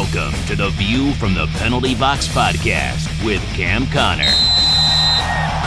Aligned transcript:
Welcome 0.00 0.46
to 0.46 0.56
the 0.56 0.70
View 0.70 1.12
from 1.16 1.34
the 1.34 1.46
Penalty 1.58 1.94
Box 1.94 2.26
podcast 2.26 3.22
with 3.22 3.42
Cam 3.52 3.86
Connor. 3.88 4.32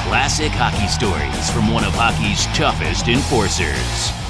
Classic 0.09 0.51
hockey 0.51 0.87
stories 0.87 1.51
from 1.51 1.71
one 1.71 1.83
of 1.83 1.93
hockey's 1.93 2.47
toughest 2.57 3.07
enforcers. 3.09 4.22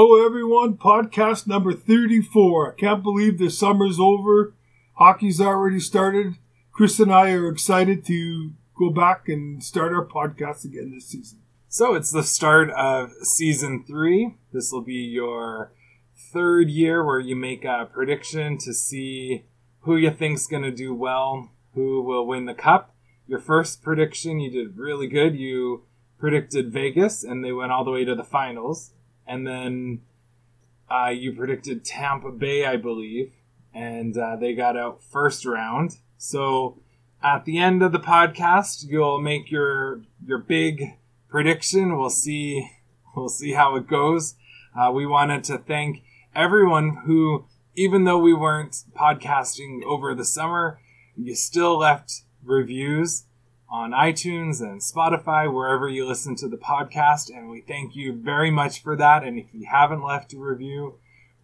Hello, 0.00 0.24
everyone. 0.24 0.74
Podcast 0.74 1.48
number 1.48 1.72
34. 1.72 2.72
I 2.72 2.76
can't 2.76 3.02
believe 3.02 3.36
the 3.36 3.50
summer's 3.50 3.98
over. 3.98 4.54
Hockey's 4.92 5.40
already 5.40 5.80
started. 5.80 6.36
Chris 6.70 7.00
and 7.00 7.12
I 7.12 7.32
are 7.32 7.48
excited 7.48 8.04
to 8.06 8.52
go 8.78 8.90
back 8.90 9.28
and 9.28 9.60
start 9.60 9.92
our 9.92 10.06
podcast 10.06 10.64
again 10.64 10.92
this 10.94 11.08
season. 11.08 11.40
So 11.68 11.96
it's 11.96 12.12
the 12.12 12.22
start 12.22 12.70
of 12.70 13.10
season 13.22 13.82
three. 13.82 14.36
This 14.52 14.70
will 14.70 14.82
be 14.82 15.02
your 15.02 15.72
third 16.32 16.70
year 16.70 17.04
where 17.04 17.18
you 17.18 17.34
make 17.34 17.64
a 17.64 17.88
prediction 17.92 18.56
to 18.58 18.72
see 18.72 19.46
who 19.80 19.96
you 19.96 20.12
think's 20.12 20.46
going 20.46 20.62
to 20.62 20.70
do 20.70 20.94
well, 20.94 21.50
who 21.74 22.02
will 22.02 22.24
win 22.24 22.44
the 22.44 22.54
cup. 22.54 22.94
Your 23.26 23.40
first 23.40 23.82
prediction, 23.82 24.38
you 24.38 24.48
did 24.48 24.78
really 24.78 25.08
good. 25.08 25.34
You 25.34 25.86
predicted 26.20 26.72
Vegas, 26.72 27.24
and 27.24 27.44
they 27.44 27.50
went 27.50 27.72
all 27.72 27.84
the 27.84 27.90
way 27.90 28.04
to 28.04 28.14
the 28.14 28.22
finals 28.22 28.92
and 29.28 29.46
then 29.46 30.00
uh, 30.90 31.10
you 31.10 31.32
predicted 31.32 31.84
Tampa 31.84 32.32
Bay, 32.32 32.64
I 32.64 32.76
believe, 32.76 33.32
and 33.74 34.16
uh, 34.16 34.36
they 34.36 34.54
got 34.54 34.76
out 34.76 35.02
first 35.02 35.44
round. 35.44 35.98
So 36.16 36.80
at 37.22 37.44
the 37.44 37.58
end 37.58 37.82
of 37.82 37.92
the 37.92 38.00
podcast, 38.00 38.86
you'll 38.88 39.20
make 39.20 39.50
your 39.50 40.00
your 40.26 40.38
big 40.38 40.96
prediction. 41.28 41.98
We'll 41.98 42.10
see 42.10 42.70
we'll 43.14 43.28
see 43.28 43.52
how 43.52 43.76
it 43.76 43.86
goes. 43.86 44.34
Uh, 44.76 44.90
we 44.92 45.06
wanted 45.06 45.44
to 45.44 45.58
thank 45.58 46.02
everyone 46.34 47.02
who, 47.04 47.44
even 47.74 48.04
though 48.04 48.18
we 48.18 48.32
weren't 48.32 48.84
podcasting 48.96 49.82
over 49.84 50.14
the 50.14 50.24
summer, 50.24 50.80
you 51.16 51.34
still 51.34 51.78
left 51.78 52.22
reviews 52.42 53.24
on 53.70 53.90
iTunes 53.90 54.60
and 54.60 54.80
Spotify, 54.80 55.52
wherever 55.52 55.88
you 55.88 56.06
listen 56.06 56.34
to 56.36 56.48
the 56.48 56.56
podcast. 56.56 57.28
And 57.28 57.50
we 57.50 57.60
thank 57.60 57.94
you 57.94 58.12
very 58.14 58.50
much 58.50 58.82
for 58.82 58.96
that. 58.96 59.24
And 59.24 59.38
if 59.38 59.46
you 59.52 59.66
haven't 59.70 60.02
left 60.02 60.32
a 60.32 60.38
review, 60.38 60.94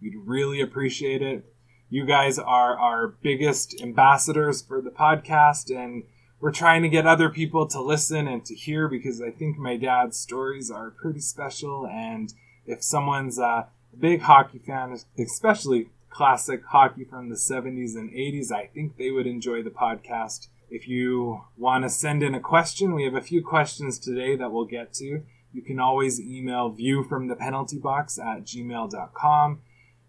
we'd 0.00 0.16
really 0.16 0.60
appreciate 0.60 1.22
it. 1.22 1.44
You 1.90 2.06
guys 2.06 2.38
are 2.38 2.78
our 2.78 3.08
biggest 3.08 3.80
ambassadors 3.80 4.62
for 4.62 4.80
the 4.80 4.90
podcast, 4.90 5.70
and 5.70 6.04
we're 6.40 6.50
trying 6.50 6.82
to 6.82 6.88
get 6.88 7.06
other 7.06 7.28
people 7.28 7.66
to 7.68 7.80
listen 7.80 8.26
and 8.26 8.44
to 8.46 8.54
hear 8.54 8.88
because 8.88 9.20
I 9.20 9.30
think 9.30 9.58
my 9.58 9.76
dad's 9.76 10.18
stories 10.18 10.70
are 10.70 10.90
pretty 10.90 11.20
special. 11.20 11.86
And 11.86 12.32
if 12.66 12.82
someone's 12.82 13.38
a 13.38 13.68
big 13.98 14.22
hockey 14.22 14.58
fan, 14.58 14.98
especially 15.18 15.90
classic 16.10 16.64
hockey 16.66 17.04
from 17.04 17.28
the 17.28 17.36
70s 17.36 17.94
and 17.94 18.10
80s, 18.10 18.50
I 18.50 18.66
think 18.66 18.96
they 18.96 19.10
would 19.10 19.26
enjoy 19.26 19.62
the 19.62 19.70
podcast. 19.70 20.48
If 20.70 20.88
you 20.88 21.42
want 21.56 21.84
to 21.84 21.90
send 21.90 22.22
in 22.22 22.34
a 22.34 22.40
question, 22.40 22.94
we 22.94 23.04
have 23.04 23.14
a 23.14 23.20
few 23.20 23.42
questions 23.42 23.98
today 23.98 24.36
that 24.36 24.52
we'll 24.52 24.64
get 24.64 24.92
to. 24.94 25.22
You 25.52 25.62
can 25.62 25.78
always 25.78 26.20
email 26.20 26.70
view 26.70 27.04
from 27.04 27.28
the 27.28 27.36
penalty 27.36 27.78
box 27.78 28.18
at 28.18 28.44
gmail.com. 28.44 29.60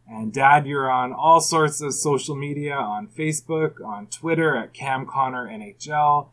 And 0.07 0.33
Dad, 0.33 0.67
you're 0.67 0.91
on 0.91 1.13
all 1.13 1.41
sorts 1.41 1.81
of 1.81 1.93
social 1.93 2.35
media 2.35 2.75
on 2.75 3.07
Facebook, 3.07 3.83
on 3.83 4.07
Twitter 4.07 4.55
at 4.55 4.73
CamConnorNHL. 4.73 6.29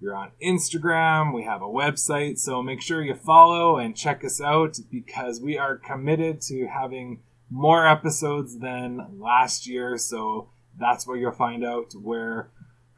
You're 0.00 0.14
on 0.14 0.32
Instagram. 0.42 1.34
We 1.34 1.44
have 1.44 1.62
a 1.62 1.66
website. 1.66 2.38
So 2.38 2.62
make 2.62 2.82
sure 2.82 3.02
you 3.02 3.14
follow 3.14 3.78
and 3.78 3.96
check 3.96 4.24
us 4.24 4.40
out 4.40 4.78
because 4.90 5.40
we 5.40 5.56
are 5.56 5.76
committed 5.76 6.40
to 6.42 6.66
having 6.66 7.20
more 7.50 7.86
episodes 7.86 8.58
than 8.58 9.18
last 9.18 9.66
year. 9.66 9.96
So 9.96 10.50
that's 10.78 11.06
where 11.06 11.16
you'll 11.16 11.32
find 11.32 11.64
out 11.64 11.94
where 11.94 12.50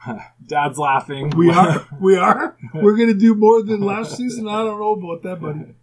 Dad's 0.47 0.79
laughing. 0.79 1.31
We 1.31 1.51
are. 1.51 1.87
We 2.01 2.17
are. 2.17 2.57
We're 2.75 2.97
gonna 2.97 3.15
do 3.15 3.35
more 3.35 3.63
than 3.63 3.81
last 3.81 4.17
season. 4.17 4.49
I 4.49 4.63
don't 4.63 4.79
know 4.79 4.93
about 4.93 5.23
that, 5.23 5.41
buddy. 5.41 5.75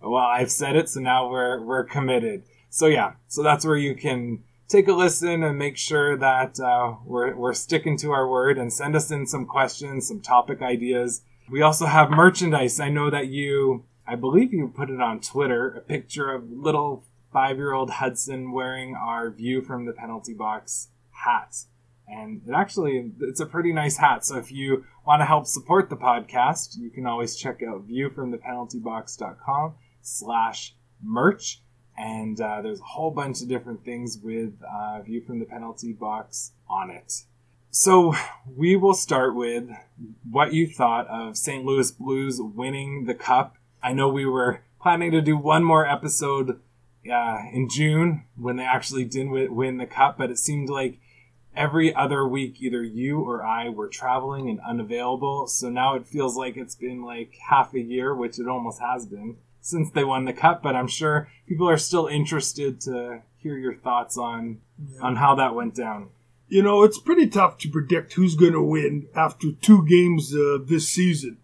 Well, 0.00 0.22
I've 0.22 0.50
said 0.50 0.76
it, 0.76 0.88
so 0.88 1.00
now 1.00 1.30
we're 1.30 1.62
we're 1.62 1.84
committed. 1.84 2.44
So 2.70 2.86
yeah, 2.86 3.14
so 3.28 3.42
that's 3.42 3.64
where 3.64 3.76
you 3.76 3.94
can 3.94 4.44
take 4.68 4.88
a 4.88 4.92
listen 4.92 5.42
and 5.42 5.58
make 5.58 5.76
sure 5.76 6.16
that 6.16 6.60
uh, 6.60 6.94
we're 7.04 7.34
we're 7.34 7.54
sticking 7.54 7.96
to 7.98 8.10
our 8.10 8.28
word 8.28 8.58
and 8.58 8.72
send 8.72 8.96
us 8.96 9.10
in 9.10 9.26
some 9.26 9.46
questions, 9.46 10.08
some 10.08 10.20
topic 10.20 10.62
ideas. 10.62 11.22
We 11.50 11.62
also 11.62 11.86
have 11.86 12.10
merchandise. 12.10 12.80
I 12.80 12.88
know 12.88 13.10
that 13.10 13.28
you, 13.28 13.84
I 14.06 14.16
believe 14.16 14.52
you 14.52 14.72
put 14.74 14.90
it 14.90 15.00
on 15.00 15.20
Twitter, 15.20 15.68
a 15.70 15.80
picture 15.80 16.32
of 16.32 16.50
little 16.50 17.04
five 17.32 17.56
year 17.56 17.72
old 17.72 17.90
Hudson 17.90 18.52
wearing 18.52 18.94
our 18.94 19.30
view 19.30 19.62
from 19.62 19.86
the 19.86 19.92
penalty 19.92 20.34
box 20.34 20.88
hat 21.10 21.64
and 22.12 22.42
it 22.46 22.52
actually 22.52 23.12
it's 23.20 23.40
a 23.40 23.46
pretty 23.46 23.72
nice 23.72 23.96
hat. 23.96 24.24
So 24.24 24.36
if 24.36 24.52
you 24.52 24.84
want 25.06 25.20
to 25.20 25.26
help 25.26 25.46
support 25.46 25.88
the 25.90 25.96
podcast 25.96 26.78
you 26.78 26.90
can 26.90 27.06
always 27.06 27.36
check 27.36 27.62
out 27.62 27.88
viewfromthepenaltybox.com 27.88 29.74
slash 30.02 30.74
merch. 31.02 31.60
And 31.96 32.40
uh, 32.40 32.62
there's 32.62 32.80
a 32.80 32.84
whole 32.84 33.10
bunch 33.10 33.42
of 33.42 33.48
different 33.48 33.84
things 33.84 34.18
with 34.22 34.54
uh, 34.62 35.02
view 35.02 35.22
from 35.26 35.40
the 35.40 35.44
penalty 35.44 35.92
box 35.92 36.52
on 36.68 36.90
it. 36.90 37.24
So 37.70 38.14
we 38.56 38.76
will 38.76 38.94
start 38.94 39.34
with 39.34 39.68
what 40.30 40.52
you 40.52 40.66
thought 40.66 41.06
of 41.08 41.36
st 41.36 41.64
louis 41.64 41.90
blues 41.90 42.40
winning 42.40 43.04
the 43.04 43.14
cup. 43.14 43.56
I 43.82 43.92
know 43.92 44.08
we 44.08 44.26
were 44.26 44.62
planning 44.80 45.12
to 45.12 45.22
do 45.22 45.36
one 45.36 45.64
more 45.64 45.86
episode 45.86 46.60
uh, 47.10 47.38
in 47.52 47.68
june 47.68 48.24
when 48.36 48.56
they 48.56 48.64
actually 48.64 49.04
didn't 49.04 49.54
win 49.54 49.78
the 49.78 49.86
cup 49.86 50.16
but 50.16 50.30
it 50.30 50.38
seemed 50.38 50.68
like 50.68 51.00
every 51.56 51.94
other 51.94 52.26
week 52.26 52.60
either 52.60 52.82
you 52.82 53.20
or 53.20 53.44
I 53.44 53.68
were 53.68 53.88
traveling 53.88 54.48
and 54.48 54.60
unavailable. 54.60 55.46
So 55.46 55.68
now 55.68 55.94
it 55.94 56.06
feels 56.06 56.36
like 56.36 56.56
it's 56.56 56.74
been 56.74 57.02
like 57.02 57.34
half 57.48 57.74
a 57.74 57.80
year, 57.80 58.14
which 58.14 58.38
it 58.38 58.48
almost 58.48 58.80
has 58.80 59.06
been 59.06 59.36
since 59.62 59.90
they 59.90 60.04
won 60.04 60.24
the 60.24 60.32
cup, 60.32 60.62
but 60.62 60.74
I'm 60.74 60.88
sure 60.88 61.28
people 61.46 61.68
are 61.68 61.78
still 61.78 62.08
interested 62.08 62.80
to 62.82 63.22
hear 63.36 63.56
your 63.56 63.74
thoughts 63.74 64.18
on 64.18 64.58
yeah. 64.78 65.00
on 65.00 65.16
how 65.16 65.34
that 65.36 65.54
went 65.54 65.74
down. 65.74 66.10
You 66.48 66.62
know, 66.62 66.82
it's 66.82 66.98
pretty 66.98 67.28
tough 67.28 67.56
to 67.58 67.70
predict 67.70 68.12
who's 68.12 68.34
going 68.34 68.52
to 68.52 68.62
win 68.62 69.06
after 69.14 69.52
two 69.52 69.86
games 69.86 70.34
uh, 70.34 70.58
this 70.62 70.88
season. 70.88 71.38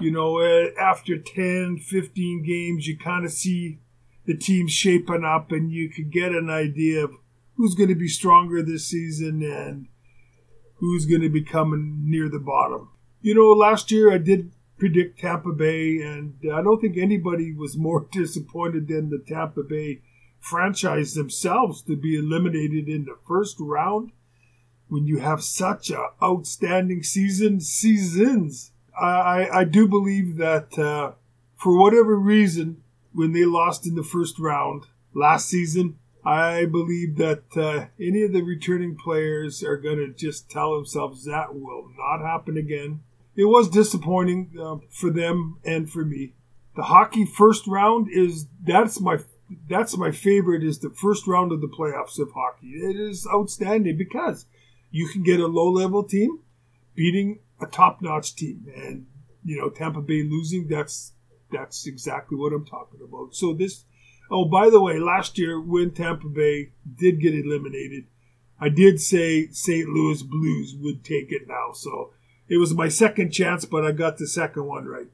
You 0.00 0.10
know, 0.10 0.38
uh, 0.38 0.68
after 0.78 1.18
10, 1.18 1.78
15 1.78 2.42
games, 2.44 2.86
you 2.86 2.98
kind 2.98 3.24
of 3.24 3.32
see 3.32 3.78
the 4.26 4.36
team 4.36 4.68
shaping 4.68 5.24
up 5.24 5.50
and 5.50 5.72
you 5.72 5.88
can 5.88 6.10
get 6.10 6.32
an 6.32 6.50
idea 6.50 7.04
of 7.04 7.14
who's 7.60 7.74
going 7.74 7.90
to 7.90 7.94
be 7.94 8.08
stronger 8.08 8.62
this 8.62 8.86
season 8.86 9.42
and 9.42 9.86
who's 10.76 11.04
going 11.04 11.20
to 11.20 11.28
be 11.28 11.44
coming 11.44 12.00
near 12.06 12.26
the 12.26 12.38
bottom. 12.38 12.88
You 13.20 13.34
know, 13.34 13.48
last 13.48 13.90
year 13.90 14.10
I 14.10 14.16
did 14.16 14.52
predict 14.78 15.20
Tampa 15.20 15.52
Bay, 15.52 16.00
and 16.00 16.36
I 16.50 16.62
don't 16.62 16.80
think 16.80 16.96
anybody 16.96 17.52
was 17.52 17.76
more 17.76 18.08
disappointed 18.12 18.88
than 18.88 19.10
the 19.10 19.22
Tampa 19.28 19.62
Bay 19.62 20.00
franchise 20.38 21.12
themselves 21.12 21.82
to 21.82 21.96
be 21.96 22.16
eliminated 22.16 22.88
in 22.88 23.04
the 23.04 23.18
first 23.28 23.58
round 23.60 24.12
when 24.88 25.06
you 25.06 25.18
have 25.18 25.42
such 25.42 25.90
a 25.90 26.06
outstanding 26.22 27.02
season 27.02 27.60
seasons. 27.60 28.72
I, 28.98 29.48
I 29.52 29.64
do 29.64 29.86
believe 29.86 30.38
that 30.38 30.78
uh, 30.78 31.12
for 31.56 31.78
whatever 31.78 32.16
reason, 32.16 32.82
when 33.12 33.32
they 33.32 33.44
lost 33.44 33.86
in 33.86 33.96
the 33.96 34.02
first 34.02 34.38
round 34.38 34.86
last 35.12 35.46
season, 35.46 35.98
I 36.24 36.66
believe 36.66 37.16
that 37.16 37.44
uh, 37.56 37.86
any 37.98 38.22
of 38.22 38.32
the 38.32 38.42
returning 38.42 38.96
players 38.96 39.62
are 39.64 39.76
going 39.76 39.98
to 39.98 40.12
just 40.12 40.50
tell 40.50 40.74
themselves 40.74 41.24
that 41.24 41.54
will 41.54 41.90
not 41.96 42.20
happen 42.20 42.56
again. 42.56 43.00
It 43.36 43.44
was 43.44 43.70
disappointing 43.70 44.52
uh, 44.60 44.76
for 44.90 45.10
them 45.10 45.58
and 45.64 45.90
for 45.90 46.04
me. 46.04 46.34
The 46.76 46.82
hockey 46.82 47.24
first 47.24 47.66
round 47.66 48.08
is 48.10 48.46
that's 48.62 49.00
my 49.00 49.18
that's 49.68 49.96
my 49.96 50.10
favorite 50.10 50.62
is 50.62 50.78
the 50.78 50.90
first 50.90 51.26
round 51.26 51.52
of 51.52 51.60
the 51.60 51.68
playoffs 51.68 52.18
of 52.18 52.32
hockey. 52.32 52.68
It 52.68 52.96
is 52.96 53.26
outstanding 53.32 53.96
because 53.96 54.46
you 54.90 55.08
can 55.08 55.22
get 55.22 55.40
a 55.40 55.46
low 55.46 55.70
level 55.70 56.04
team 56.04 56.40
beating 56.94 57.40
a 57.60 57.66
top 57.66 58.02
notch 58.02 58.34
team, 58.34 58.66
and 58.74 59.06
you 59.44 59.58
know 59.58 59.70
Tampa 59.70 60.00
Bay 60.00 60.22
losing. 60.22 60.68
That's 60.68 61.12
that's 61.50 61.86
exactly 61.86 62.36
what 62.36 62.52
I'm 62.52 62.66
talking 62.66 63.00
about. 63.02 63.34
So 63.34 63.54
this 63.54 63.84
Oh, 64.30 64.44
by 64.44 64.70
the 64.70 64.80
way, 64.80 64.98
last 64.98 65.38
year 65.38 65.60
when 65.60 65.90
Tampa 65.90 66.28
Bay 66.28 66.70
did 66.96 67.20
get 67.20 67.34
eliminated, 67.34 68.04
I 68.60 68.68
did 68.68 69.00
say 69.00 69.48
St. 69.50 69.88
Louis 69.88 70.22
Blues 70.22 70.74
would 70.78 71.02
take 71.02 71.32
it 71.32 71.48
now. 71.48 71.72
So 71.72 72.12
it 72.48 72.58
was 72.58 72.74
my 72.74 72.88
second 72.88 73.32
chance, 73.32 73.64
but 73.64 73.84
I 73.84 73.92
got 73.92 74.18
the 74.18 74.26
second 74.26 74.66
one 74.66 74.86
right. 74.86 75.08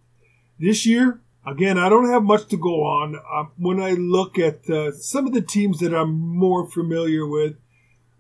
This 0.59 0.85
year, 0.85 1.21
Again, 1.47 1.79
I 1.79 1.89
don't 1.89 2.11
have 2.11 2.25
much 2.25 2.49
to 2.49 2.57
go 2.57 2.83
on. 2.83 3.15
Uh, 3.15 3.45
when 3.57 3.81
I 3.81 3.93
look 3.93 4.37
at 4.37 4.69
uh, 4.69 4.91
some 4.91 5.29
of 5.29 5.33
the 5.33 5.41
teams 5.41 5.79
that 5.79 5.95
I'm 5.95 6.11
more 6.11 6.69
familiar 6.69 7.25
with, 7.25 7.53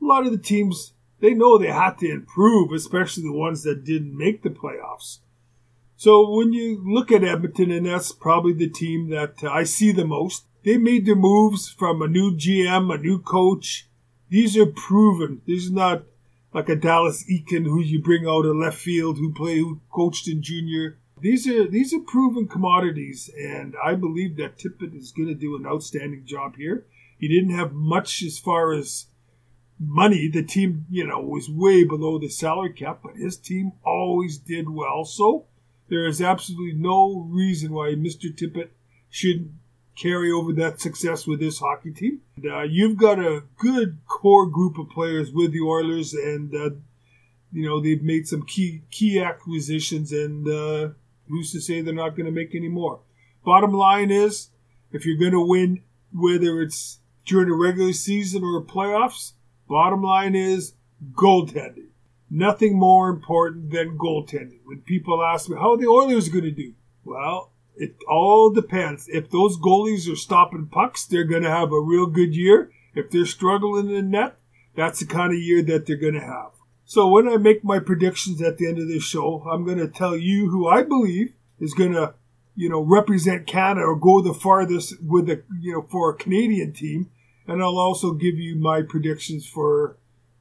a 0.00 0.04
lot 0.04 0.26
of 0.26 0.30
the 0.32 0.38
teams, 0.38 0.92
they 1.20 1.34
know 1.34 1.58
they 1.58 1.72
have 1.72 1.96
to 1.98 2.08
improve, 2.08 2.70
especially 2.70 3.24
the 3.24 3.32
ones 3.32 3.64
that 3.64 3.82
didn't 3.82 4.16
make 4.16 4.44
the 4.44 4.50
playoffs. 4.50 5.18
So 5.96 6.30
when 6.30 6.52
you 6.52 6.80
look 6.86 7.10
at 7.10 7.24
Edmonton, 7.24 7.72
and 7.72 7.86
that's 7.86 8.12
probably 8.12 8.52
the 8.52 8.68
team 8.68 9.10
that 9.10 9.42
I 9.42 9.64
see 9.64 9.90
the 9.90 10.04
most, 10.04 10.44
they 10.66 10.76
made 10.76 11.06
their 11.06 11.14
moves 11.14 11.68
from 11.68 12.02
a 12.02 12.08
new 12.08 12.32
GM, 12.32 12.92
a 12.92 12.98
new 12.98 13.20
coach. 13.20 13.88
These 14.28 14.56
are 14.56 14.66
proven. 14.66 15.40
This 15.46 15.62
is 15.62 15.70
not 15.70 16.02
like 16.52 16.68
a 16.68 16.74
Dallas 16.74 17.24
Eakin 17.30 17.66
who 17.66 17.80
you 17.80 18.02
bring 18.02 18.26
out 18.26 18.44
of 18.44 18.56
left 18.56 18.76
field 18.76 19.16
who 19.18 19.32
play 19.32 19.58
who 19.58 19.80
coached 19.92 20.26
in 20.26 20.42
junior. 20.42 20.98
These 21.20 21.46
are 21.46 21.68
these 21.68 21.94
are 21.94 22.00
proven 22.00 22.48
commodities, 22.48 23.30
and 23.38 23.76
I 23.82 23.94
believe 23.94 24.36
that 24.38 24.58
Tippett 24.58 24.92
is 24.98 25.12
going 25.12 25.28
to 25.28 25.36
do 25.36 25.54
an 25.54 25.66
outstanding 25.66 26.26
job 26.26 26.56
here. 26.56 26.84
He 27.16 27.28
didn't 27.28 27.56
have 27.56 27.72
much 27.72 28.20
as 28.24 28.36
far 28.36 28.72
as 28.72 29.06
money. 29.78 30.28
The 30.28 30.42
team, 30.42 30.86
you 30.90 31.06
know, 31.06 31.20
was 31.20 31.48
way 31.48 31.84
below 31.84 32.18
the 32.18 32.28
salary 32.28 32.72
cap, 32.72 33.02
but 33.04 33.14
his 33.14 33.36
team 33.36 33.70
always 33.84 34.36
did 34.36 34.68
well. 34.68 35.04
So 35.04 35.46
there 35.88 36.08
is 36.08 36.20
absolutely 36.20 36.74
no 36.76 37.28
reason 37.30 37.72
why 37.72 37.94
Mr. 37.94 38.36
Tippett 38.36 38.70
shouldn't 39.08 39.52
carry 39.96 40.30
over 40.30 40.52
that 40.52 40.80
success 40.80 41.26
with 41.26 41.40
this 41.40 41.58
hockey 41.58 41.90
team. 41.90 42.20
Uh, 42.44 42.62
you've 42.62 42.96
got 42.96 43.18
a 43.18 43.44
good 43.56 43.98
core 44.06 44.46
group 44.46 44.78
of 44.78 44.88
players 44.90 45.32
with 45.32 45.52
the 45.52 45.60
Oilers, 45.60 46.12
and 46.12 46.54
uh, 46.54 46.70
you 47.52 47.66
know 47.66 47.80
they've 47.80 48.02
made 48.02 48.28
some 48.28 48.44
key 48.44 48.82
key 48.90 49.20
acquisitions, 49.20 50.12
and 50.12 50.46
uh, 50.48 50.90
who's 51.28 51.52
to 51.52 51.60
say 51.60 51.80
they're 51.80 51.94
not 51.94 52.16
going 52.16 52.26
to 52.26 52.32
make 52.32 52.54
any 52.54 52.68
more? 52.68 53.00
Bottom 53.44 53.72
line 53.72 54.10
is, 54.10 54.50
if 54.92 55.06
you're 55.06 55.18
going 55.18 55.32
to 55.32 55.40
win, 55.40 55.82
whether 56.12 56.60
it's 56.60 56.98
during 57.24 57.48
a 57.48 57.54
regular 57.54 57.92
season 57.92 58.44
or 58.44 58.62
playoffs, 58.62 59.32
bottom 59.68 60.02
line 60.02 60.34
is 60.34 60.74
goaltending 61.12 61.86
nothing 62.30 62.78
more 62.78 63.08
important 63.08 63.70
than 63.70 63.98
goaltending. 63.98 64.60
When 64.64 64.80
people 64.80 65.22
ask 65.22 65.48
me 65.48 65.56
how 65.56 65.72
are 65.72 65.76
the 65.76 65.86
Oilers 65.86 66.28
going 66.28 66.44
to 66.44 66.50
do, 66.50 66.74
well, 67.04 67.52
it 67.76 67.96
all 68.08 68.50
depends. 68.50 69.08
If 69.08 69.30
those 69.30 69.58
goalies 69.58 70.10
are 70.10 70.16
stopping 70.16 70.66
pucks, 70.66 71.04
they're 71.04 71.24
going 71.24 71.42
to 71.42 71.50
have 71.50 71.72
a 71.72 71.80
real 71.80 72.06
good 72.06 72.34
year. 72.34 72.70
If 72.94 73.10
they're 73.10 73.26
struggling 73.26 73.88
in 73.88 73.94
the 73.94 74.02
net, 74.02 74.36
that's 74.74 75.00
the 75.00 75.06
kind 75.06 75.32
of 75.32 75.38
year 75.38 75.62
that 75.62 75.86
they're 75.86 75.96
going 75.96 76.14
to 76.14 76.20
have. 76.20 76.52
So 76.84 77.08
when 77.08 77.28
I 77.28 77.36
make 77.36 77.64
my 77.64 77.78
predictions 77.80 78.40
at 78.40 78.58
the 78.58 78.68
end 78.68 78.78
of 78.78 78.88
this 78.88 79.02
show, 79.02 79.44
I'm 79.50 79.64
going 79.64 79.78
to 79.78 79.88
tell 79.88 80.16
you 80.16 80.50
who 80.50 80.68
I 80.68 80.82
believe 80.82 81.34
is 81.58 81.74
going 81.74 81.92
to, 81.92 82.14
you 82.54 82.68
know, 82.68 82.80
represent 82.80 83.46
Canada 83.46 83.86
or 83.86 83.96
go 83.96 84.22
the 84.22 84.32
farthest 84.32 85.02
with 85.02 85.28
a, 85.28 85.42
you 85.60 85.72
know, 85.72 85.82
for 85.82 86.10
a 86.10 86.16
Canadian 86.16 86.72
team, 86.72 87.10
and 87.46 87.62
I'll 87.62 87.78
also 87.78 88.12
give 88.12 88.36
you 88.36 88.56
my 88.56 88.82
predictions 88.82 89.46
for 89.46 89.96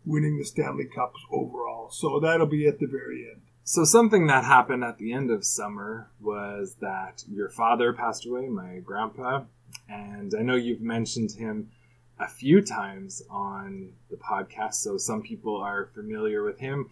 winning 0.05 0.38
the 0.38 0.45
Stanley 0.45 0.85
Cups 0.85 1.19
overall. 1.31 1.89
So 1.89 2.19
that'll 2.19 2.45
be 2.45 2.67
at 2.67 2.79
the 2.79 2.88
very 2.88 3.27
end. 3.29 3.41
So 3.67 3.83
something 3.83 4.27
that 4.27 4.44
happened 4.44 4.83
at 4.83 5.00
the 5.00 5.12
end 5.12 5.31
of 5.31 5.44
summer 5.44 6.12
was 6.21 6.75
that 6.81 7.23
your 7.27 7.50
father 7.50 7.94
passed 7.94 8.23
away, 8.27 8.47
my 8.47 8.77
grandpa, 8.77 9.41
and 9.89 10.35
I 10.38 10.44
know 10.44 10.53
you've 10.53 10.83
mentioned 10.83 11.31
him 11.31 11.71
a 12.19 12.27
few 12.27 12.62
times 12.62 13.23
on 13.27 13.94
the 14.12 14.17
podcast, 14.17 14.75
so 14.75 14.97
some 15.00 15.23
people 15.23 15.57
are 15.57 15.89
familiar 15.95 16.44
with 16.44 16.59
him. 16.59 16.91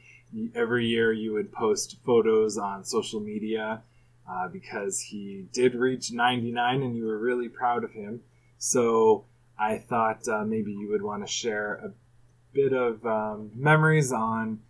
Every 0.55 0.87
year 0.87 1.13
you 1.13 1.31
would 1.33 1.51
post 1.51 1.97
photos 2.03 2.57
on 2.57 2.83
social 2.85 3.19
media 3.19 3.83
uh, 4.27 4.47
because 4.47 4.99
he 4.99 5.45
did 5.53 5.75
reach 5.75 6.11
99 6.11 6.81
and 6.81 6.97
you 6.97 7.05
were 7.05 7.19
really 7.19 7.49
proud 7.49 7.83
of 7.83 7.91
him. 7.91 8.21
So 8.57 9.25
I 9.59 9.77
thought 9.77 10.27
uh, 10.27 10.43
maybe 10.43 10.71
you 10.71 10.89
would 10.89 11.03
want 11.03 11.23
to 11.23 11.31
share 11.31 11.75
a 11.75 11.91
bit 12.51 12.73
of 12.73 13.05
um, 13.05 13.51
memories 13.53 14.11
on 14.11 14.61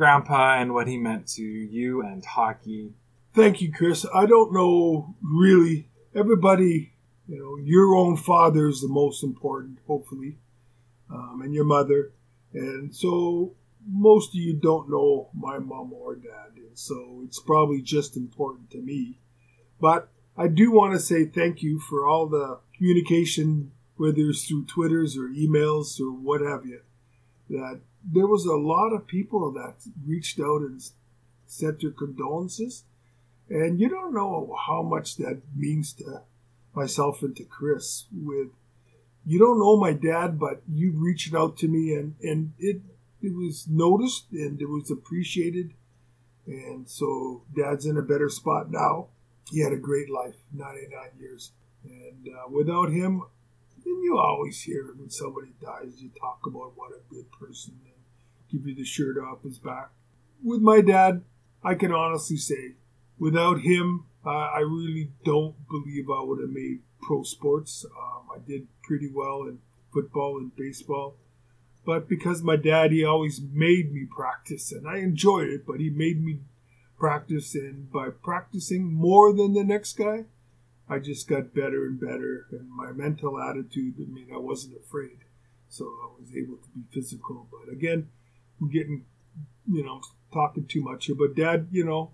Grandpa 0.00 0.58
and 0.58 0.72
what 0.72 0.88
he 0.88 0.96
meant 0.96 1.26
to 1.26 1.42
you 1.42 2.00
and 2.00 2.24
hockey. 2.24 2.94
Thank 3.34 3.60
you, 3.60 3.70
Chris. 3.70 4.06
I 4.14 4.24
don't 4.24 4.50
know 4.50 5.14
really. 5.20 5.90
Everybody, 6.14 6.94
you 7.28 7.38
know, 7.38 7.62
your 7.62 7.94
own 7.94 8.16
father 8.16 8.66
is 8.66 8.80
the 8.80 8.88
most 8.88 9.22
important, 9.22 9.78
hopefully, 9.86 10.38
um, 11.12 11.42
and 11.44 11.52
your 11.52 11.66
mother. 11.66 12.12
And 12.54 12.94
so 12.96 13.52
most 13.86 14.30
of 14.30 14.36
you 14.36 14.54
don't 14.54 14.88
know 14.88 15.28
my 15.34 15.58
mom 15.58 15.92
or 15.92 16.14
dad, 16.14 16.56
and 16.56 16.78
so 16.78 17.20
it's 17.26 17.38
probably 17.38 17.82
just 17.82 18.16
important 18.16 18.70
to 18.70 18.78
me. 18.78 19.18
But 19.82 20.08
I 20.34 20.48
do 20.48 20.72
want 20.72 20.94
to 20.94 20.98
say 20.98 21.26
thank 21.26 21.62
you 21.62 21.78
for 21.78 22.06
all 22.06 22.26
the 22.26 22.60
communication, 22.74 23.72
whether 23.96 24.22
it's 24.22 24.46
through 24.46 24.64
Twitters 24.64 25.14
or 25.18 25.28
emails 25.28 26.00
or 26.00 26.10
what 26.10 26.40
have 26.40 26.64
you 26.64 26.80
that 27.50 27.80
there 28.04 28.26
was 28.26 28.46
a 28.46 28.56
lot 28.56 28.92
of 28.92 29.06
people 29.06 29.52
that 29.52 29.74
reached 30.06 30.40
out 30.40 30.62
and 30.62 30.80
sent 31.46 31.80
their 31.80 31.90
condolences. 31.90 32.84
And 33.48 33.80
you 33.80 33.88
don't 33.88 34.14
know 34.14 34.56
how 34.66 34.82
much 34.82 35.16
that 35.16 35.42
means 35.54 35.92
to 35.94 36.22
myself 36.74 37.22
and 37.22 37.34
to 37.36 37.44
Chris. 37.44 38.06
With 38.12 38.48
you 39.26 39.38
don't 39.38 39.58
know 39.58 39.76
my 39.76 39.92
dad, 39.92 40.38
but 40.38 40.62
you 40.68 40.92
reached 40.94 41.34
out 41.34 41.56
to 41.58 41.68
me, 41.68 41.92
and 41.94 42.14
and 42.22 42.52
it 42.58 42.80
it 43.20 43.34
was 43.34 43.66
noticed 43.68 44.26
and 44.32 44.60
it 44.60 44.68
was 44.68 44.90
appreciated. 44.90 45.74
And 46.46 46.88
so, 46.88 47.42
Dad's 47.54 47.86
in 47.86 47.98
a 47.98 48.02
better 48.02 48.28
spot 48.28 48.70
now. 48.70 49.08
He 49.50 49.60
had 49.60 49.72
a 49.72 49.76
great 49.76 50.08
life, 50.08 50.36
99 50.52 50.88
years, 51.18 51.52
and 51.84 52.28
uh, 52.28 52.48
without 52.48 52.90
him, 52.90 53.22
and 53.84 54.04
you 54.04 54.16
always 54.18 54.62
hear 54.62 54.94
when 54.96 55.10
somebody 55.10 55.52
dies. 55.60 56.00
You 56.00 56.10
talk 56.20 56.40
about 56.46 56.72
what 56.76 56.92
a 56.92 57.12
good 57.12 57.30
person 57.32 57.74
give 58.50 58.66
you 58.66 58.74
the 58.74 58.84
shirt 58.84 59.16
off 59.18 59.42
his 59.42 59.58
back. 59.58 59.90
With 60.42 60.60
my 60.60 60.80
dad, 60.80 61.22
I 61.62 61.74
can 61.74 61.92
honestly 61.92 62.36
say, 62.36 62.74
without 63.18 63.60
him, 63.60 64.06
uh, 64.24 64.30
I 64.30 64.60
really 64.60 65.10
don't 65.24 65.54
believe 65.68 66.08
I 66.10 66.22
would 66.22 66.40
have 66.40 66.50
made 66.50 66.80
pro 67.00 67.22
sports. 67.22 67.84
Um, 67.84 68.28
I 68.34 68.38
did 68.46 68.66
pretty 68.82 69.10
well 69.12 69.42
in 69.42 69.58
football 69.92 70.38
and 70.38 70.54
baseball. 70.56 71.16
But 71.84 72.08
because 72.08 72.42
my 72.42 72.56
dad, 72.56 72.92
he 72.92 73.04
always 73.04 73.40
made 73.40 73.92
me 73.92 74.06
practice, 74.14 74.70
and 74.70 74.86
I 74.86 74.98
enjoyed 74.98 75.48
it, 75.48 75.66
but 75.66 75.80
he 75.80 75.88
made 75.90 76.22
me 76.22 76.40
practice, 76.98 77.54
and 77.54 77.90
by 77.90 78.10
practicing 78.10 78.92
more 78.92 79.32
than 79.32 79.54
the 79.54 79.64
next 79.64 79.96
guy, 79.96 80.26
I 80.88 80.98
just 80.98 81.28
got 81.28 81.54
better 81.54 81.86
and 81.86 81.98
better, 81.98 82.46
and 82.50 82.68
my 82.68 82.92
mental 82.92 83.40
attitude. 83.40 83.94
I 83.98 84.12
mean, 84.12 84.28
I 84.32 84.36
wasn't 84.38 84.76
afraid, 84.76 85.18
so 85.68 85.84
I 85.84 86.20
was 86.20 86.30
able 86.36 86.56
to 86.56 86.68
be 86.74 86.82
physical. 86.92 87.48
But 87.50 87.72
again, 87.72 88.08
getting, 88.68 89.04
you 89.70 89.84
know, 89.84 90.00
talking 90.32 90.66
too 90.66 90.82
much 90.82 91.06
here. 91.06 91.16
But 91.16 91.34
Dad, 91.34 91.68
you 91.70 91.84
know, 91.84 92.10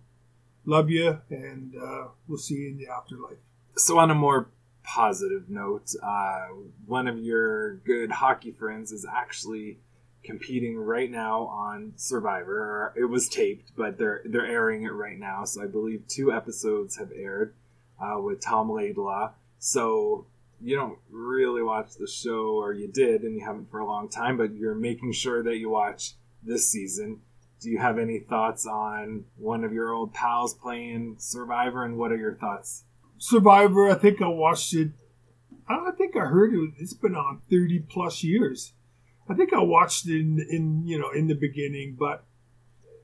love 0.64 0.90
you, 0.90 1.20
and 1.30 1.74
uh, 1.76 2.08
we'll 2.28 2.38
see 2.38 2.54
you 2.54 2.68
in 2.68 2.78
the 2.78 2.88
afterlife. 2.88 3.38
So, 3.76 3.98
on 3.98 4.10
a 4.10 4.14
more 4.14 4.48
positive 4.82 5.48
note, 5.48 5.92
uh, 6.02 6.46
one 6.86 7.08
of 7.08 7.18
your 7.18 7.76
good 7.76 8.10
hockey 8.10 8.52
friends 8.52 8.92
is 8.92 9.04
actually 9.04 9.78
competing 10.26 10.76
right 10.76 11.10
now 11.10 11.42
on 11.42 11.92
Survivor. 11.96 12.92
It 12.96 13.04
was 13.04 13.28
taped, 13.28 13.72
but 13.76 13.96
they're 13.96 14.22
they're 14.24 14.46
airing 14.46 14.82
it 14.82 14.92
right 14.92 15.18
now. 15.18 15.44
So 15.44 15.62
I 15.62 15.66
believe 15.66 16.06
two 16.08 16.32
episodes 16.32 16.96
have 16.96 17.12
aired 17.12 17.54
uh, 18.00 18.20
with 18.20 18.40
Tom 18.40 18.70
Laidlaw. 18.70 19.32
So 19.58 20.26
you 20.60 20.76
don't 20.76 20.98
really 21.10 21.62
watch 21.62 21.94
the 21.94 22.08
show, 22.08 22.56
or 22.56 22.72
you 22.72 22.88
did, 22.88 23.22
and 23.22 23.34
you 23.34 23.44
haven't 23.44 23.70
for 23.70 23.78
a 23.78 23.86
long 23.86 24.08
time, 24.08 24.36
but 24.36 24.54
you're 24.54 24.74
making 24.74 25.12
sure 25.12 25.42
that 25.42 25.56
you 25.56 25.70
watch 25.70 26.12
this 26.46 26.70
season. 26.70 27.20
Do 27.60 27.70
you 27.70 27.78
have 27.78 27.98
any 27.98 28.20
thoughts 28.20 28.66
on 28.66 29.24
one 29.36 29.64
of 29.64 29.72
your 29.72 29.92
old 29.92 30.12
pals 30.12 30.54
playing 30.54 31.16
Survivor, 31.18 31.84
and 31.84 31.96
what 31.96 32.12
are 32.12 32.16
your 32.16 32.34
thoughts? 32.34 32.84
Survivor, 33.18 33.90
I 33.90 33.94
think 33.94 34.20
I 34.20 34.28
watched 34.28 34.74
it. 34.74 34.90
I 35.68 35.90
think 35.96 36.16
I 36.16 36.26
heard 36.26 36.54
it. 36.54 36.74
It's 36.78 36.94
been 36.94 37.16
on 37.16 37.40
thirty 37.50 37.80
plus 37.80 38.22
years. 38.22 38.72
I 39.28 39.34
think 39.34 39.52
I 39.52 39.62
watched 39.62 40.06
it 40.06 40.20
in, 40.20 40.46
in 40.48 40.86
you 40.86 40.98
know 40.98 41.10
in 41.10 41.26
the 41.26 41.34
beginning, 41.34 41.96
but 41.98 42.24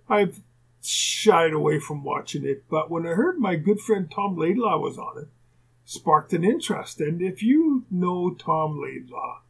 I've 0.08 0.40
shied 0.82 1.52
away 1.52 1.78
from 1.78 2.02
watching 2.04 2.44
it, 2.44 2.64
but 2.68 2.90
when 2.90 3.06
I 3.06 3.10
heard 3.10 3.38
my 3.38 3.56
good 3.56 3.80
friend 3.80 4.10
Tom 4.10 4.36
Laidlaw 4.36 4.78
was 4.78 4.98
on 4.98 5.22
it, 5.22 5.28
sparked 5.84 6.32
an 6.32 6.44
interest. 6.44 7.00
And 7.00 7.22
if 7.22 7.42
you 7.42 7.84
know 7.90 8.34
Tom 8.34 8.80
Laidlaw, 8.82 9.40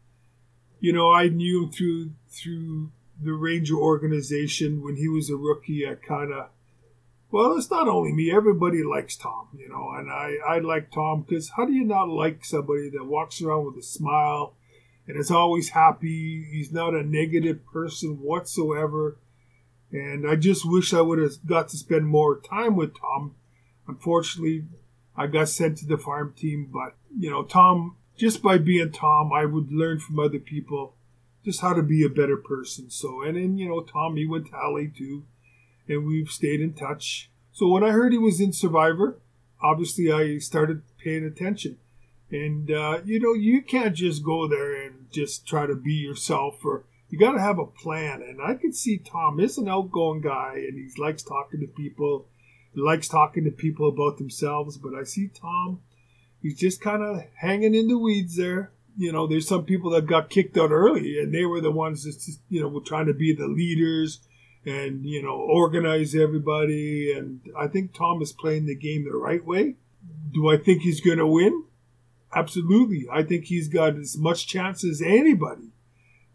you 0.80 0.92
know 0.92 1.10
I 1.10 1.28
knew 1.28 1.64
him 1.64 1.70
through 1.70 2.10
through 2.28 2.90
the 3.20 3.32
Ranger 3.32 3.76
organization 3.76 4.82
when 4.82 4.96
he 4.96 5.08
was 5.08 5.30
a 5.30 5.36
rookie. 5.36 5.86
I 5.86 5.94
kind 5.94 6.32
of 6.32 6.48
well, 7.30 7.56
it's 7.56 7.70
not 7.70 7.88
only 7.88 8.12
me. 8.12 8.30
Everybody 8.30 8.82
likes 8.82 9.16
Tom, 9.16 9.48
you 9.56 9.68
know, 9.68 9.92
and 9.96 10.10
I 10.10 10.36
I 10.46 10.58
like 10.58 10.90
Tom 10.90 11.24
because 11.26 11.50
how 11.56 11.64
do 11.64 11.72
you 11.72 11.84
not 11.84 12.08
like 12.08 12.44
somebody 12.44 12.90
that 12.90 13.04
walks 13.04 13.40
around 13.40 13.66
with 13.66 13.76
a 13.76 13.82
smile 13.82 14.54
and 15.06 15.18
is 15.18 15.30
always 15.30 15.70
happy? 15.70 16.46
He's 16.50 16.72
not 16.72 16.94
a 16.94 17.02
negative 17.02 17.64
person 17.72 18.20
whatsoever 18.20 19.16
and 19.92 20.26
I 20.26 20.36
just 20.36 20.68
wish 20.68 20.94
I 20.94 21.02
would 21.02 21.18
have 21.18 21.44
got 21.46 21.68
to 21.68 21.76
spend 21.76 22.06
more 22.06 22.40
time 22.40 22.76
with 22.76 22.98
Tom. 22.98 23.34
Unfortunately, 23.86 24.64
I 25.14 25.26
got 25.26 25.48
sent 25.50 25.78
to 25.78 25.86
the 25.86 25.98
farm 25.98 26.32
team, 26.36 26.70
but 26.72 26.96
you 27.16 27.30
know, 27.30 27.44
Tom, 27.44 27.96
just 28.16 28.42
by 28.42 28.56
being 28.56 28.90
Tom, 28.90 29.32
I 29.32 29.44
would 29.44 29.70
learn 29.70 29.98
from 29.98 30.18
other 30.18 30.38
people 30.38 30.94
just 31.44 31.60
how 31.60 31.72
to 31.72 31.82
be 31.82 32.04
a 32.04 32.08
better 32.08 32.36
person. 32.36 32.90
So, 32.90 33.22
and 33.22 33.36
then, 33.36 33.58
you 33.58 33.68
know, 33.68 33.82
Tommy 33.82 34.26
went 34.26 34.46
to 34.46 34.56
LA 34.56 34.84
too, 34.96 35.24
and 35.88 36.06
we've 36.06 36.30
stayed 36.30 36.60
in 36.60 36.74
touch. 36.74 37.30
So 37.52 37.68
when 37.68 37.84
I 37.84 37.90
heard 37.90 38.12
he 38.12 38.18
was 38.18 38.40
in 38.40 38.52
Survivor, 38.52 39.18
obviously 39.62 40.10
I 40.12 40.38
started 40.38 40.82
paying 41.02 41.24
attention. 41.24 41.78
And, 42.30 42.70
uh, 42.70 43.00
you 43.04 43.20
know, 43.20 43.34
you 43.34 43.60
can't 43.62 43.94
just 43.94 44.24
go 44.24 44.48
there 44.48 44.74
and 44.74 45.06
just 45.12 45.46
try 45.46 45.66
to 45.66 45.74
be 45.74 45.92
yourself 45.92 46.64
or 46.64 46.84
you 47.10 47.18
got 47.18 47.32
to 47.32 47.40
have 47.40 47.58
a 47.58 47.66
plan. 47.66 48.22
And 48.22 48.40
I 48.42 48.54
could 48.54 48.74
see 48.74 48.96
Tom 48.96 49.38
is 49.38 49.58
an 49.58 49.68
outgoing 49.68 50.22
guy 50.22 50.54
and 50.56 50.78
he 50.78 50.88
likes 51.00 51.22
talking 51.22 51.60
to 51.60 51.66
people. 51.66 52.26
He 52.74 52.80
likes 52.80 53.06
talking 53.06 53.44
to 53.44 53.50
people 53.50 53.86
about 53.86 54.16
themselves. 54.16 54.78
But 54.78 54.94
I 54.94 55.04
see 55.04 55.28
Tom, 55.28 55.80
he's 56.40 56.58
just 56.58 56.80
kind 56.80 57.02
of 57.02 57.22
hanging 57.34 57.74
in 57.74 57.88
the 57.88 57.98
weeds 57.98 58.36
there. 58.36 58.72
You 58.96 59.12
know, 59.12 59.26
there's 59.26 59.48
some 59.48 59.64
people 59.64 59.90
that 59.90 60.06
got 60.06 60.30
kicked 60.30 60.56
out 60.58 60.70
early 60.70 61.18
and 61.18 61.32
they 61.32 61.44
were 61.44 61.60
the 61.60 61.70
ones 61.70 62.04
that, 62.04 62.36
you 62.48 62.60
know, 62.60 62.68
were 62.68 62.82
trying 62.82 63.06
to 63.06 63.14
be 63.14 63.34
the 63.34 63.46
leaders 63.46 64.20
and, 64.64 65.04
you 65.04 65.22
know, 65.22 65.34
organize 65.34 66.14
everybody. 66.14 67.12
And 67.12 67.40
I 67.58 67.68
think 67.68 67.94
Tom 67.94 68.22
is 68.22 68.32
playing 68.32 68.66
the 68.66 68.74
game 68.74 69.04
the 69.04 69.16
right 69.16 69.44
way. 69.44 69.76
Do 70.32 70.48
I 70.48 70.56
think 70.56 70.82
he's 70.82 71.00
going 71.00 71.18
to 71.18 71.26
win? 71.26 71.64
Absolutely. 72.34 73.06
I 73.12 73.22
think 73.22 73.46
he's 73.46 73.68
got 73.68 73.96
as 73.96 74.16
much 74.16 74.46
chance 74.46 74.84
as 74.84 75.02
anybody. 75.02 75.72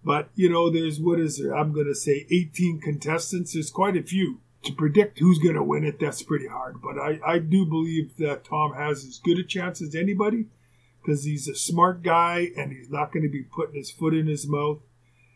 But, 0.03 0.29
you 0.35 0.49
know, 0.49 0.69
there's, 0.69 0.99
what 0.99 1.19
is 1.19 1.39
there? 1.39 1.55
I'm 1.55 1.73
going 1.73 1.87
to 1.87 1.95
say 1.95 2.25
18 2.31 2.79
contestants. 2.81 3.53
There's 3.53 3.71
quite 3.71 3.97
a 3.97 4.03
few. 4.03 4.39
To 4.63 4.73
predict 4.73 5.19
who's 5.19 5.39
going 5.39 5.55
to 5.55 5.63
win 5.63 5.83
it, 5.83 5.99
that's 5.99 6.23
pretty 6.23 6.47
hard. 6.47 6.81
But 6.81 6.97
I, 6.97 7.19
I 7.25 7.39
do 7.39 7.65
believe 7.65 8.17
that 8.17 8.43
Tom 8.43 8.73
has 8.73 9.05
as 9.05 9.19
good 9.23 9.37
a 9.37 9.43
chance 9.43 9.81
as 9.81 9.95
anybody 9.95 10.47
because 11.07 11.23
he's 11.23 11.47
a 11.47 11.55
smart 11.55 12.03
guy 12.03 12.49
and 12.57 12.73
he's 12.73 12.89
not 12.89 13.13
going 13.13 13.23
to 13.23 13.29
be 13.29 13.41
putting 13.41 13.75
his 13.75 13.89
foot 13.89 14.13
in 14.13 14.27
his 14.27 14.45
mouth. 14.45 14.79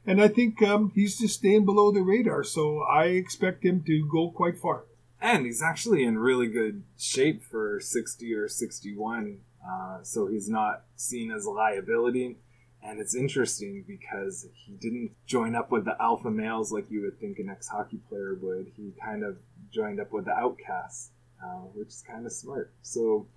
And 0.06 0.22
I 0.22 0.28
think 0.28 0.62
um, 0.62 0.92
he's 0.94 1.18
just 1.18 1.36
staying 1.36 1.64
below 1.64 1.92
the 1.92 2.02
radar. 2.02 2.44
So 2.44 2.82
I 2.82 3.06
expect 3.06 3.64
him 3.64 3.82
to 3.88 4.06
go 4.12 4.30
quite 4.30 4.58
far. 4.58 4.84
And 5.22 5.46
he's 5.46 5.62
actually 5.62 6.04
in 6.04 6.18
really 6.18 6.48
good 6.48 6.84
shape 6.98 7.44
for 7.44 7.80
60 7.80 8.34
or 8.34 8.50
61 8.50 9.40
uh, 9.64 10.00
so 10.02 10.28
he's 10.28 10.50
not 10.50 10.84
seen 10.96 11.32
as 11.32 11.46
a 11.46 11.52
liability. 11.52 12.38
And 12.84 13.00
it's 13.00 13.14
interesting 13.14 13.86
because 13.88 14.48
he 14.56 14.74
didn't 14.74 15.12
join 15.28 15.56
up 15.56 15.72
with 15.72 15.86
the 15.86 15.96
alpha 16.02 16.32
males 16.32 16.72
like 16.72 16.90
you 16.90 17.02
would 17.02 17.20
think 17.20 17.38
an 17.38 17.50
ex 17.50 17.68
hockey 17.68 18.00
player 18.10 18.36
would. 18.42 18.72
He 18.76 18.92
kind 19.04 19.24
of 19.24 19.38
joined 19.72 20.00
up 20.00 20.12
with 20.12 20.26
the 20.26 20.32
outcasts, 20.32 21.12
uh, 21.44 21.68
which 21.76 21.90
is 21.90 22.04
kind 22.08 22.26
of 22.26 22.32
smart. 22.32 22.74
So 22.82 23.28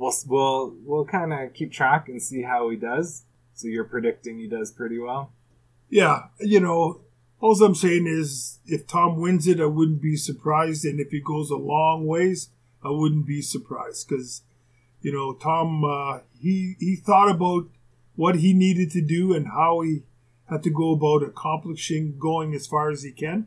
we'll 0.00 0.14
we'll 0.26 0.74
we'll 0.84 1.04
kind 1.04 1.32
of 1.32 1.54
keep 1.54 1.70
track 1.70 2.08
and 2.08 2.20
see 2.22 2.42
how 2.42 2.70
he 2.70 2.76
does. 2.76 3.24
So 3.54 3.68
you're 3.68 3.84
predicting 3.84 4.38
he 4.38 4.48
does 4.48 4.72
pretty 4.72 4.98
well. 4.98 5.32
Yeah, 5.88 6.24
you 6.40 6.60
know, 6.60 7.02
all 7.40 7.62
I'm 7.62 7.74
saying 7.74 8.06
is 8.06 8.58
if 8.66 8.86
Tom 8.86 9.20
wins 9.20 9.46
it, 9.46 9.60
I 9.60 9.66
wouldn't 9.66 10.02
be 10.02 10.16
surprised, 10.16 10.84
and 10.84 10.98
if 10.98 11.10
he 11.10 11.20
goes 11.20 11.50
a 11.50 11.56
long 11.56 12.06
ways, 12.06 12.48
I 12.82 12.88
wouldn't 12.90 13.26
be 13.26 13.42
surprised 13.42 14.08
because 14.08 14.42
you 15.02 15.12
know, 15.12 15.34
Tom, 15.34 15.84
uh, 15.84 16.20
he, 16.38 16.76
he 16.78 16.96
thought 16.96 17.30
about 17.30 17.68
what 18.16 18.36
he 18.36 18.52
needed 18.52 18.90
to 18.92 19.00
do 19.00 19.34
and 19.34 19.48
how 19.48 19.80
he 19.80 20.02
had 20.48 20.62
to 20.64 20.70
go 20.70 20.92
about 20.92 21.22
accomplishing 21.22 22.18
going 22.18 22.54
as 22.54 22.66
far 22.66 22.90
as 22.90 23.02
he 23.02 23.12
can. 23.12 23.46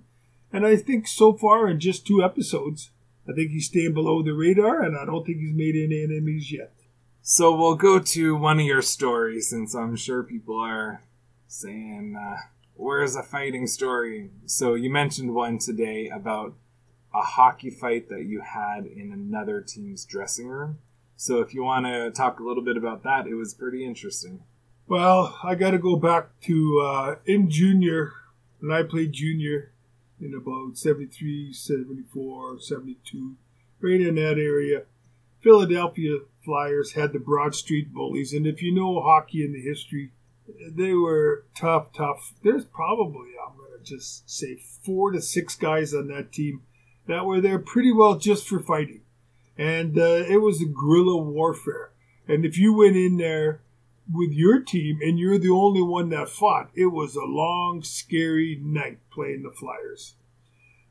And 0.51 0.65
I 0.65 0.75
think 0.75 1.07
so 1.07 1.33
far 1.33 1.67
in 1.67 1.79
just 1.79 2.07
two 2.07 2.23
episodes, 2.23 2.91
I 3.27 3.33
think 3.33 3.51
he's 3.51 3.67
staying 3.67 3.93
below 3.93 4.21
the 4.21 4.33
radar, 4.33 4.81
and 4.81 4.97
I 4.97 5.05
don't 5.05 5.25
think 5.25 5.39
he's 5.39 5.55
made 5.55 5.75
any 5.75 6.03
enemies 6.03 6.51
yet. 6.51 6.73
So 7.21 7.55
we'll 7.55 7.75
go 7.75 7.99
to 7.99 8.35
one 8.35 8.59
of 8.59 8.65
your 8.65 8.81
stories, 8.81 9.49
since 9.49 9.73
I'm 9.73 9.95
sure 9.95 10.23
people 10.23 10.59
are 10.59 11.03
saying, 11.47 12.17
uh, 12.19 12.37
"Where's 12.75 13.15
a 13.15 13.23
fighting 13.23 13.67
story?" 13.67 14.31
So 14.45 14.73
you 14.73 14.89
mentioned 14.89 15.33
one 15.33 15.57
today 15.57 16.09
about 16.09 16.55
a 17.13 17.21
hockey 17.21 17.69
fight 17.69 18.09
that 18.09 18.25
you 18.25 18.41
had 18.41 18.85
in 18.85 19.11
another 19.13 19.61
team's 19.61 20.03
dressing 20.03 20.47
room. 20.47 20.79
So 21.15 21.39
if 21.39 21.53
you 21.53 21.63
want 21.63 21.85
to 21.85 22.11
talk 22.11 22.39
a 22.39 22.43
little 22.43 22.63
bit 22.63 22.75
about 22.75 23.03
that, 23.03 23.27
it 23.27 23.35
was 23.35 23.53
pretty 23.53 23.85
interesting. 23.85 24.43
Well, 24.87 25.39
I 25.43 25.55
got 25.55 25.71
to 25.71 25.77
go 25.77 25.95
back 25.95 26.39
to 26.41 26.81
uh, 26.81 27.15
in 27.25 27.49
junior, 27.49 28.13
when 28.59 28.71
I 28.71 28.83
played 28.83 29.13
junior 29.13 29.71
in 30.23 30.33
about 30.33 30.77
73, 30.77 31.53
74, 31.53 32.59
72, 32.59 33.35
right 33.81 34.01
in 34.01 34.15
that 34.15 34.37
area. 34.37 34.83
Philadelphia 35.41 36.19
Flyers 36.43 36.93
had 36.93 37.13
the 37.13 37.19
Broad 37.19 37.55
Street 37.55 37.93
Bullies, 37.93 38.33
and 38.33 38.47
if 38.47 38.61
you 38.61 38.73
know 38.73 39.01
hockey 39.01 39.43
in 39.43 39.53
the 39.53 39.61
history, 39.61 40.11
they 40.69 40.93
were 40.93 41.45
tough, 41.55 41.93
tough. 41.93 42.33
There's 42.43 42.65
probably, 42.65 43.29
I'm 43.45 43.57
going 43.57 43.71
to 43.77 43.83
just 43.83 44.29
say, 44.29 44.55
four 44.55 45.11
to 45.11 45.21
six 45.21 45.55
guys 45.55 45.93
on 45.93 46.07
that 46.07 46.31
team 46.31 46.61
that 47.07 47.25
were 47.25 47.41
there 47.41 47.59
pretty 47.59 47.91
well 47.91 48.17
just 48.17 48.47
for 48.47 48.59
fighting 48.59 49.01
and 49.57 49.97
uh, 49.97 50.23
it 50.27 50.41
was 50.41 50.61
a 50.61 50.65
guerrilla 50.65 51.17
warfare. 51.17 51.91
And 52.27 52.45
if 52.45 52.57
you 52.57 52.73
went 52.73 52.95
in 52.95 53.17
there 53.17 53.61
with 54.11 54.31
your 54.31 54.59
team 54.59 54.99
and 55.01 55.17
you're 55.17 55.37
the 55.37 55.49
only 55.49 55.81
one 55.81 56.09
that 56.09 56.29
fought, 56.29 56.69
it 56.73 56.87
was 56.87 57.15
a 57.15 57.25
long, 57.25 57.83
scary 57.83 58.59
night 58.61 58.99
playing 59.11 59.43
the 59.43 59.51
Flyers. 59.51 60.15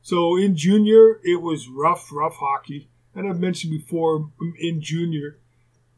So 0.01 0.37
in 0.37 0.57
junior, 0.57 1.21
it 1.23 1.41
was 1.41 1.69
rough, 1.69 2.11
rough 2.13 2.37
hockey. 2.37 2.89
And 3.15 3.29
I've 3.29 3.41
mentioned 3.41 3.73
before, 3.73 4.31
in 4.59 4.81
junior, 4.81 5.39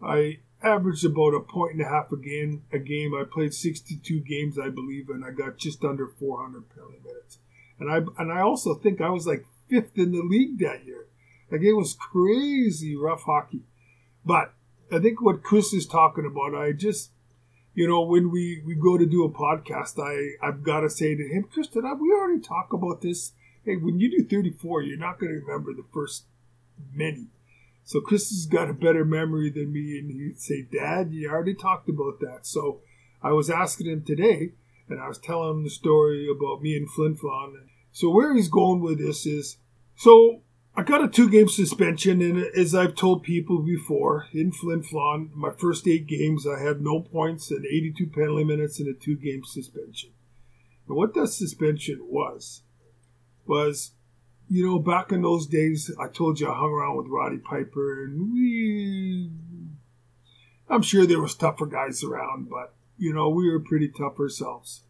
I 0.03 0.39
averaged 0.63 1.05
about 1.05 1.35
a 1.35 1.41
point 1.41 1.75
and 1.75 1.83
a 1.83 1.89
half 1.89 2.11
a 2.11 2.17
game. 2.17 2.65
A 2.73 2.79
game. 2.79 3.15
I 3.15 3.25
played 3.25 3.55
62 3.55 4.21
games, 4.21 4.59
I 4.59 4.69
believe, 4.71 5.09
and 5.09 5.25
I 5.25 5.31
got 5.31 5.59
just 5.59 5.85
under 5.85 6.09
400 6.09 6.69
penalty 6.75 6.99
minutes. 7.05 7.39
And 7.79 7.91
I 7.91 7.99
and 8.21 8.33
I 8.33 8.41
also 8.41 8.75
think 8.75 9.01
I 9.01 9.11
was 9.11 9.27
like 9.27 9.45
fifth 9.69 9.97
in 9.97 10.13
the 10.13 10.23
league 10.23 10.59
that 10.61 10.85
year. 10.85 11.07
Like 11.51 11.63
it 11.63 11.75
was 11.75 11.95
crazy 11.95 12.97
rough 12.97 13.23
hockey. 13.23 13.63
But 14.25 14.54
I 14.93 14.99
think 14.99 15.21
what 15.21 15.43
Chris 15.43 15.73
is 15.73 15.87
talking 15.87 16.27
about, 16.27 16.55
I 16.55 16.73
just, 16.73 17.11
you 17.75 17.89
know, 17.89 18.03
when 18.03 18.31
we, 18.31 18.63
we 18.65 18.75
go 18.75 18.97
to 18.99 19.07
do 19.07 19.25
a 19.25 19.31
podcast, 19.31 19.99
I, 19.99 20.47
I've 20.47 20.63
got 20.63 20.81
to 20.81 20.91
say 20.91 21.15
to 21.15 21.23
him, 21.23 21.49
Chris, 21.53 21.69
did 21.69 21.85
I, 21.85 21.95
we 21.95 22.13
already 22.13 22.41
talk 22.41 22.73
about 22.73 23.01
this? 23.01 23.33
Hey, 23.65 23.77
when 23.77 23.99
you 23.99 24.11
do 24.11 24.29
34, 24.29 24.83
you're 24.83 24.99
not 24.99 25.19
going 25.19 25.33
to 25.33 25.41
remember 25.41 25.73
the 25.73 25.87
first 25.93 26.25
many. 26.93 27.29
So 27.85 28.01
Chris 28.01 28.31
has 28.31 28.47
got 28.47 28.71
a 28.71 28.75
better 28.75 29.05
memory 29.05 29.51
than 29.51 29.73
me, 29.73 29.99
and 29.99 30.11
he'd 30.11 30.41
say, 30.41 30.63
Dad, 30.63 31.13
you 31.13 31.31
already 31.31 31.55
talked 31.55 31.89
about 31.89 32.21
that. 32.21 32.41
So 32.43 32.81
I 33.23 33.33
was 33.33 33.51
asking 33.51 33.89
him 33.89 34.05
today, 34.05 34.53
and 34.89 35.01
I 35.01 35.09
was 35.09 35.19
telling 35.19 35.51
him 35.51 35.65
the 35.65 35.71
story 35.71 36.29
about 36.29 36.63
me 36.63 36.77
and 36.77 36.91
Flin 36.91 37.17
Flon. 37.17 37.55
So 37.93 38.11
where 38.11 38.35
he's 38.35 38.49
going 38.49 38.81
with 38.81 38.99
this 38.99 39.27
is, 39.27 39.59
so 39.97 40.43
I 40.77 40.83
got 40.83 41.05
a 41.05 41.09
two 41.09 41.31
game 41.31 41.49
suspension, 41.49 42.21
and 42.21 42.47
as 42.57 42.75
I've 42.75 42.97
told 42.97 43.23
people 43.23 43.63
before, 43.63 44.27
in 44.33 44.51
Flin 44.51 44.83
Flon, 44.83 45.33
my 45.33 45.51
first 45.53 45.87
eight 45.87 46.09
games, 46.09 46.47
I 46.49 46.61
had 46.61 46.81
no 46.81 47.01
points 47.01 47.53
and 47.53 47.65
82 47.65 48.09
penalty 48.09 48.43
minutes 48.43 48.81
and 48.81 48.89
a 48.89 48.99
two 48.99 49.17
game 49.17 49.45
suspension. 49.45 50.11
And 50.89 50.97
what 50.97 51.15
that 51.15 51.29
suspension 51.29 52.01
was, 52.03 52.63
was, 53.47 53.93
you 54.49 54.67
know, 54.67 54.81
back 54.81 55.13
in 55.13 55.23
those 55.23 55.47
days, 55.47 55.93
I 56.01 56.09
told 56.09 56.41
you 56.41 56.51
I 56.51 56.57
hung 56.57 56.73
around 56.73 56.97
with 56.97 57.07
Roddy 57.09 57.39
Piper, 57.39 58.05
and 58.05 58.33
we. 58.33 59.31
I'm 60.69 60.83
sure 60.83 61.07
there 61.07 61.21
was 61.21 61.37
tougher 61.37 61.67
guys 61.67 62.03
around, 62.03 62.51
but, 62.51 62.75
you 62.99 63.13
know, 63.13 63.29
we 63.29 63.49
were 63.49 63.61
pretty 63.61 63.89
tough 63.89 64.19
ourselves. 64.19 64.83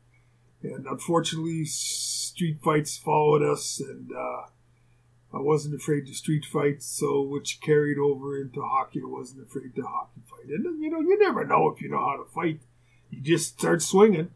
And 0.62 0.86
unfortunately, 0.86 1.66
street 1.66 2.60
fights 2.62 2.96
followed 2.96 3.42
us, 3.42 3.80
and, 3.80 4.10
uh, 4.16 4.46
I 5.34 5.40
wasn't 5.40 5.74
afraid 5.74 6.06
to 6.06 6.14
street 6.14 6.44
fight, 6.44 6.82
so 6.82 7.22
which 7.22 7.60
carried 7.60 7.98
over 7.98 8.40
into 8.40 8.62
hockey. 8.62 9.00
I 9.02 9.08
wasn't 9.08 9.46
afraid 9.46 9.74
to 9.74 9.82
hockey 9.82 10.20
fight. 10.28 10.48
And 10.48 10.82
you 10.82 10.90
know, 10.90 11.00
you 11.00 11.18
never 11.18 11.44
know 11.44 11.68
if 11.68 11.82
you 11.82 11.90
know 11.90 11.98
how 11.98 12.22
to 12.22 12.30
fight. 12.30 12.60
You 13.10 13.20
just 13.20 13.58
start 13.58 13.82
swinging. 13.82 14.30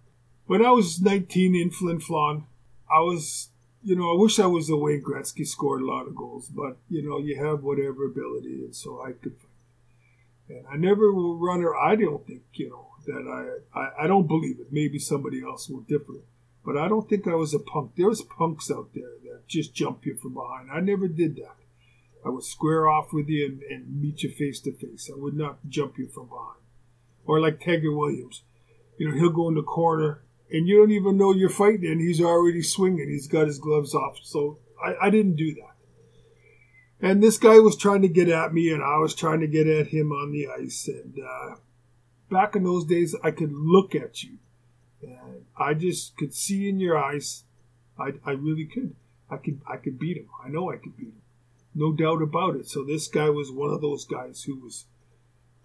When 0.46 0.64
I 0.64 0.70
was 0.70 1.00
19 1.00 1.54
in 1.54 1.70
Flin 1.70 2.00
Flon, 2.00 2.44
I 2.90 3.00
was, 3.00 3.50
you 3.82 3.94
know, 3.94 4.12
I 4.12 4.18
wish 4.18 4.38
I 4.38 4.46
was 4.46 4.66
the 4.66 4.76
Wayne 4.76 5.02
Gretzky 5.02 5.46
scored 5.46 5.82
a 5.82 5.86
lot 5.86 6.08
of 6.08 6.16
goals, 6.16 6.48
but 6.48 6.78
you 6.88 7.06
know, 7.08 7.18
you 7.18 7.36
have 7.36 7.62
whatever 7.62 8.06
ability, 8.06 8.64
and 8.64 8.74
so 8.74 9.00
I 9.00 9.12
could 9.12 9.36
fight. 9.36 9.48
And 10.48 10.64
I 10.72 10.76
never 10.76 11.12
will 11.12 11.36
run 11.36 11.62
or 11.62 11.76
I 11.76 11.94
don't 11.94 12.26
think, 12.26 12.42
you 12.54 12.70
know, 12.70 12.86
that 13.06 13.60
I, 13.74 13.78
I, 13.78 14.04
I 14.04 14.06
don't 14.06 14.26
believe 14.26 14.58
it. 14.60 14.72
Maybe 14.72 14.98
somebody 14.98 15.42
else 15.42 15.68
will 15.68 15.80
differ. 15.80 16.22
But 16.64 16.76
I 16.76 16.88
don't 16.88 17.08
think 17.08 17.26
I 17.26 17.34
was 17.34 17.54
a 17.54 17.58
punk. 17.58 17.92
There 17.96 18.08
was 18.08 18.22
punks 18.22 18.70
out 18.70 18.90
there 18.94 19.17
just 19.48 19.74
jump 19.74 20.04
you 20.06 20.16
from 20.16 20.34
behind. 20.34 20.70
I 20.72 20.80
never 20.80 21.08
did 21.08 21.36
that. 21.36 21.56
I 22.24 22.30
would 22.30 22.44
square 22.44 22.88
off 22.88 23.12
with 23.12 23.28
you 23.28 23.46
and, 23.46 23.62
and 23.62 24.00
meet 24.00 24.22
you 24.22 24.30
face 24.30 24.60
to 24.60 24.72
face. 24.72 25.10
I 25.12 25.18
would 25.18 25.36
not 25.36 25.58
jump 25.68 25.98
you 25.98 26.08
from 26.08 26.28
behind. 26.28 26.58
Or 27.26 27.40
like 27.40 27.64
Tiger 27.64 27.92
Williams. 27.92 28.42
You 28.98 29.08
know, 29.08 29.14
he'll 29.14 29.30
go 29.30 29.48
in 29.48 29.54
the 29.54 29.62
corner 29.62 30.22
and 30.50 30.66
you 30.66 30.78
don't 30.78 30.90
even 30.90 31.16
know 31.16 31.32
you're 31.32 31.48
fighting 31.48 31.90
and 31.90 32.00
he's 32.00 32.20
already 32.20 32.62
swinging. 32.62 33.08
He's 33.08 33.28
got 33.28 33.46
his 33.46 33.58
gloves 33.58 33.94
off. 33.94 34.18
So 34.22 34.58
I, 34.84 35.06
I 35.06 35.10
didn't 35.10 35.36
do 35.36 35.54
that. 35.54 35.68
And 37.00 37.22
this 37.22 37.38
guy 37.38 37.58
was 37.60 37.76
trying 37.76 38.02
to 38.02 38.08
get 38.08 38.28
at 38.28 38.52
me, 38.52 38.72
and 38.72 38.82
I 38.82 38.98
was 38.98 39.14
trying 39.14 39.40
to 39.40 39.46
get 39.46 39.68
at 39.68 39.88
him 39.88 40.10
on 40.10 40.32
the 40.32 40.48
ice. 40.48 40.88
And 40.88 41.16
uh, 41.18 41.56
back 42.28 42.56
in 42.56 42.64
those 42.64 42.84
days, 42.84 43.14
I 43.22 43.30
could 43.30 43.52
look 43.52 43.94
at 43.94 44.22
you. 44.24 44.38
And 45.02 45.44
I 45.56 45.74
just 45.74 46.16
could 46.16 46.34
see 46.34 46.68
in 46.68 46.80
your 46.80 46.98
eyes. 46.98 47.44
I, 47.98 48.14
I 48.24 48.32
really 48.32 48.64
could. 48.64 48.96
I 49.30 49.36
could 49.36 49.60
I 49.66 49.76
could 49.76 49.98
beat 49.98 50.16
him. 50.16 50.28
I 50.44 50.48
know 50.48 50.70
I 50.70 50.76
could 50.76 50.96
beat 50.96 51.08
him. 51.08 51.22
No 51.74 51.92
doubt 51.92 52.22
about 52.22 52.56
it. 52.56 52.68
So 52.68 52.84
this 52.84 53.08
guy 53.08 53.30
was 53.30 53.50
one 53.50 53.70
of 53.70 53.80
those 53.80 54.04
guys 54.04 54.42
who 54.44 54.58
was 54.58 54.86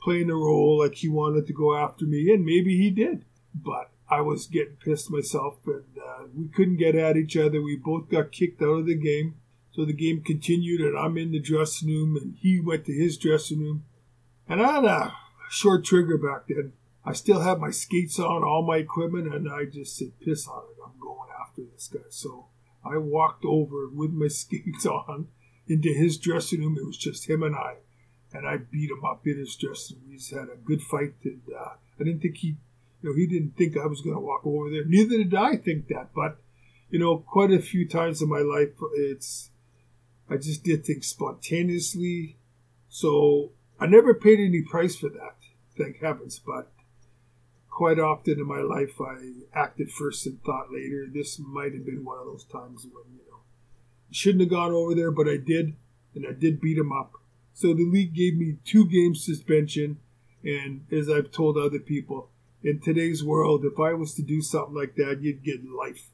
playing 0.02 0.28
the 0.28 0.36
role 0.36 0.80
like 0.80 0.96
he 0.96 1.08
wanted 1.08 1.48
to 1.48 1.54
go 1.54 1.76
after 1.76 2.06
me, 2.06 2.32
and 2.32 2.46
maybe 2.46 2.78
he 2.78 2.90
did. 2.90 3.26
But 3.56 3.90
I 4.10 4.22
was 4.22 4.48
getting 4.48 4.76
pissed 4.76 5.10
myself, 5.10 5.58
and 5.66 5.86
uh, 5.98 6.26
we 6.36 6.48
couldn't 6.50 6.78
get 6.78 6.96
at 6.96 7.18
each 7.18 7.38
other. 7.38 7.62
We 7.62 7.78
both 7.78 8.10
got 8.10 8.32
kicked 8.32 8.62
out 8.62 8.80
of 8.80 8.86
the 8.86 8.96
game. 8.96 9.36
So 9.72 9.86
the 9.86 9.94
game 9.94 10.22
continued, 10.22 10.82
and 10.82 10.98
I'm 10.98 11.18
in 11.18 11.32
the 11.32 11.40
dressing 11.40 11.90
room, 11.90 12.16
and 12.16 12.36
he 12.40 12.60
went 12.60 12.86
to 12.86 12.94
his 12.94 13.18
dressing 13.18 13.60
room. 13.60 13.86
And 14.48 14.62
I 14.62 14.72
had 14.74 14.86
a 14.86 15.14
short 15.50 15.84
trigger 15.84 16.18
back 16.18 16.48
then. 16.48 16.74
I 17.04 17.14
still 17.14 17.42
had 17.42 17.60
my 17.60 17.72
skates 17.72 18.20
on, 18.20 18.44
all 18.44 18.62
my 18.62 18.78
equipment, 18.78 19.34
and 19.34 19.50
I 19.50 19.66
just 19.66 19.98
said, 19.98 20.20
piss 20.20 20.48
on 20.48 20.64
it. 20.64 20.78
I'm 20.86 21.00
going 21.00 21.30
after 21.42 21.64
this 21.64 21.90
guy. 21.92 22.02
So 22.10 22.48
I 22.86 22.98
walked 22.98 23.46
over 23.46 23.88
with 23.88 24.12
my 24.12 24.28
skates 24.30 24.86
on 24.86 25.28
into 25.68 25.94
his 25.94 26.18
dressing 26.18 26.62
room. 26.62 26.78
It 26.78 26.86
was 26.86 26.98
just 26.98 27.30
him 27.30 27.44
and 27.44 27.56
I. 27.56 27.76
And 28.34 28.48
I 28.48 28.58
beat 28.58 28.90
him 28.90 29.06
up 29.06 29.26
in 29.26 29.38
his 29.38 29.56
dressing 29.56 29.98
room. 30.02 30.12
He's 30.12 30.32
had 30.32 30.50
a 30.50 30.58
good 30.64 30.82
fight. 30.82 31.14
And 31.24 31.42
uh, 31.56 31.74
I 32.00 32.04
didn't 32.04 32.22
think 32.22 32.38
he, 32.38 32.58
you 33.02 33.10
know, 33.10 33.16
he 33.16 33.28
didn't 33.28 33.56
think 33.58 33.78
I 33.78 33.86
was 33.86 34.02
going 34.02 34.16
to 34.16 34.22
walk 34.22 34.42
over 34.46 34.70
there. 34.70 34.86
Neither 34.86 35.18
did 35.18 35.36
I 35.36 35.58
think 35.58 35.88
that. 35.88 36.10
But, 36.16 36.38
you 36.90 37.00
know, 37.00 37.18
quite 37.18 37.52
a 37.52 37.60
few 37.60 37.88
times 37.88 38.22
in 38.22 38.30
my 38.30 38.40
life, 38.40 38.70
it's, 38.96 39.52
I 40.30 40.38
just 40.38 40.64
did 40.64 40.86
things 40.86 41.08
spontaneously. 41.08 42.38
So 42.90 43.52
I 43.80 43.86
never 43.86 44.14
paid 44.14 44.40
any 44.40 44.62
price 44.62 44.96
for 44.96 45.10
that, 45.10 45.36
thank 45.78 46.00
heavens. 46.00 46.40
But 46.40 46.72
quite 47.74 48.00
often 48.00 48.40
in 48.40 48.48
my 48.48 48.62
life, 48.62 49.02
I 49.02 49.18
acted 49.54 49.92
first 49.92 50.26
and 50.28 50.42
thought 50.44 50.72
later. 50.72 51.08
This 51.12 51.40
might 51.40 51.74
have 51.74 51.86
been 51.86 52.06
one 52.06 52.20
of 52.20 52.26
those 52.26 52.46
times 52.46 52.86
when, 52.86 53.16
you 53.16 53.24
know, 53.30 53.40
shouldn't 54.12 54.42
have 54.42 54.50
gone 54.50 54.72
over 54.72 54.94
there, 54.94 55.12
but 55.12 55.28
I 55.28 55.38
did, 55.38 55.76
and 56.14 56.26
I 56.28 56.34
did 56.34 56.62
beat 56.62 56.78
him 56.78 56.92
up. 56.92 57.14
So 57.54 57.74
the 57.74 57.86
league 57.86 58.14
gave 58.14 58.38
me 58.38 58.58
two 58.64 58.86
game 58.88 59.16
suspension, 59.16 59.98
and 60.44 60.86
as 60.92 61.10
I've 61.10 61.32
told 61.32 61.58
other 61.58 61.80
people, 61.80 62.30
in 62.64 62.80
today's 62.80 63.24
world, 63.24 63.66
if 63.66 63.80
I 63.80 63.94
was 63.94 64.14
to 64.16 64.22
do 64.22 64.42
something 64.42 64.76
like 64.76 64.96
that, 64.96 65.20
you'd 65.22 65.44
get 65.44 65.66
life 65.66 66.10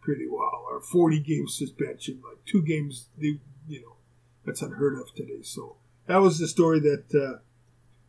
pretty 0.00 0.26
well, 0.28 0.66
or 0.68 0.80
40 0.80 1.20
game 1.20 1.48
suspension, 1.48 2.20
like 2.28 2.44
two 2.44 2.62
games, 2.62 3.08
you 3.18 3.38
know, 3.68 3.96
that's 4.44 4.62
unheard 4.62 4.98
of 4.98 5.14
today. 5.14 5.42
So 5.42 5.76
that 6.06 6.18
was 6.18 6.38
the 6.38 6.48
story 6.48 6.80
that 6.80 7.04
uh, 7.14 7.38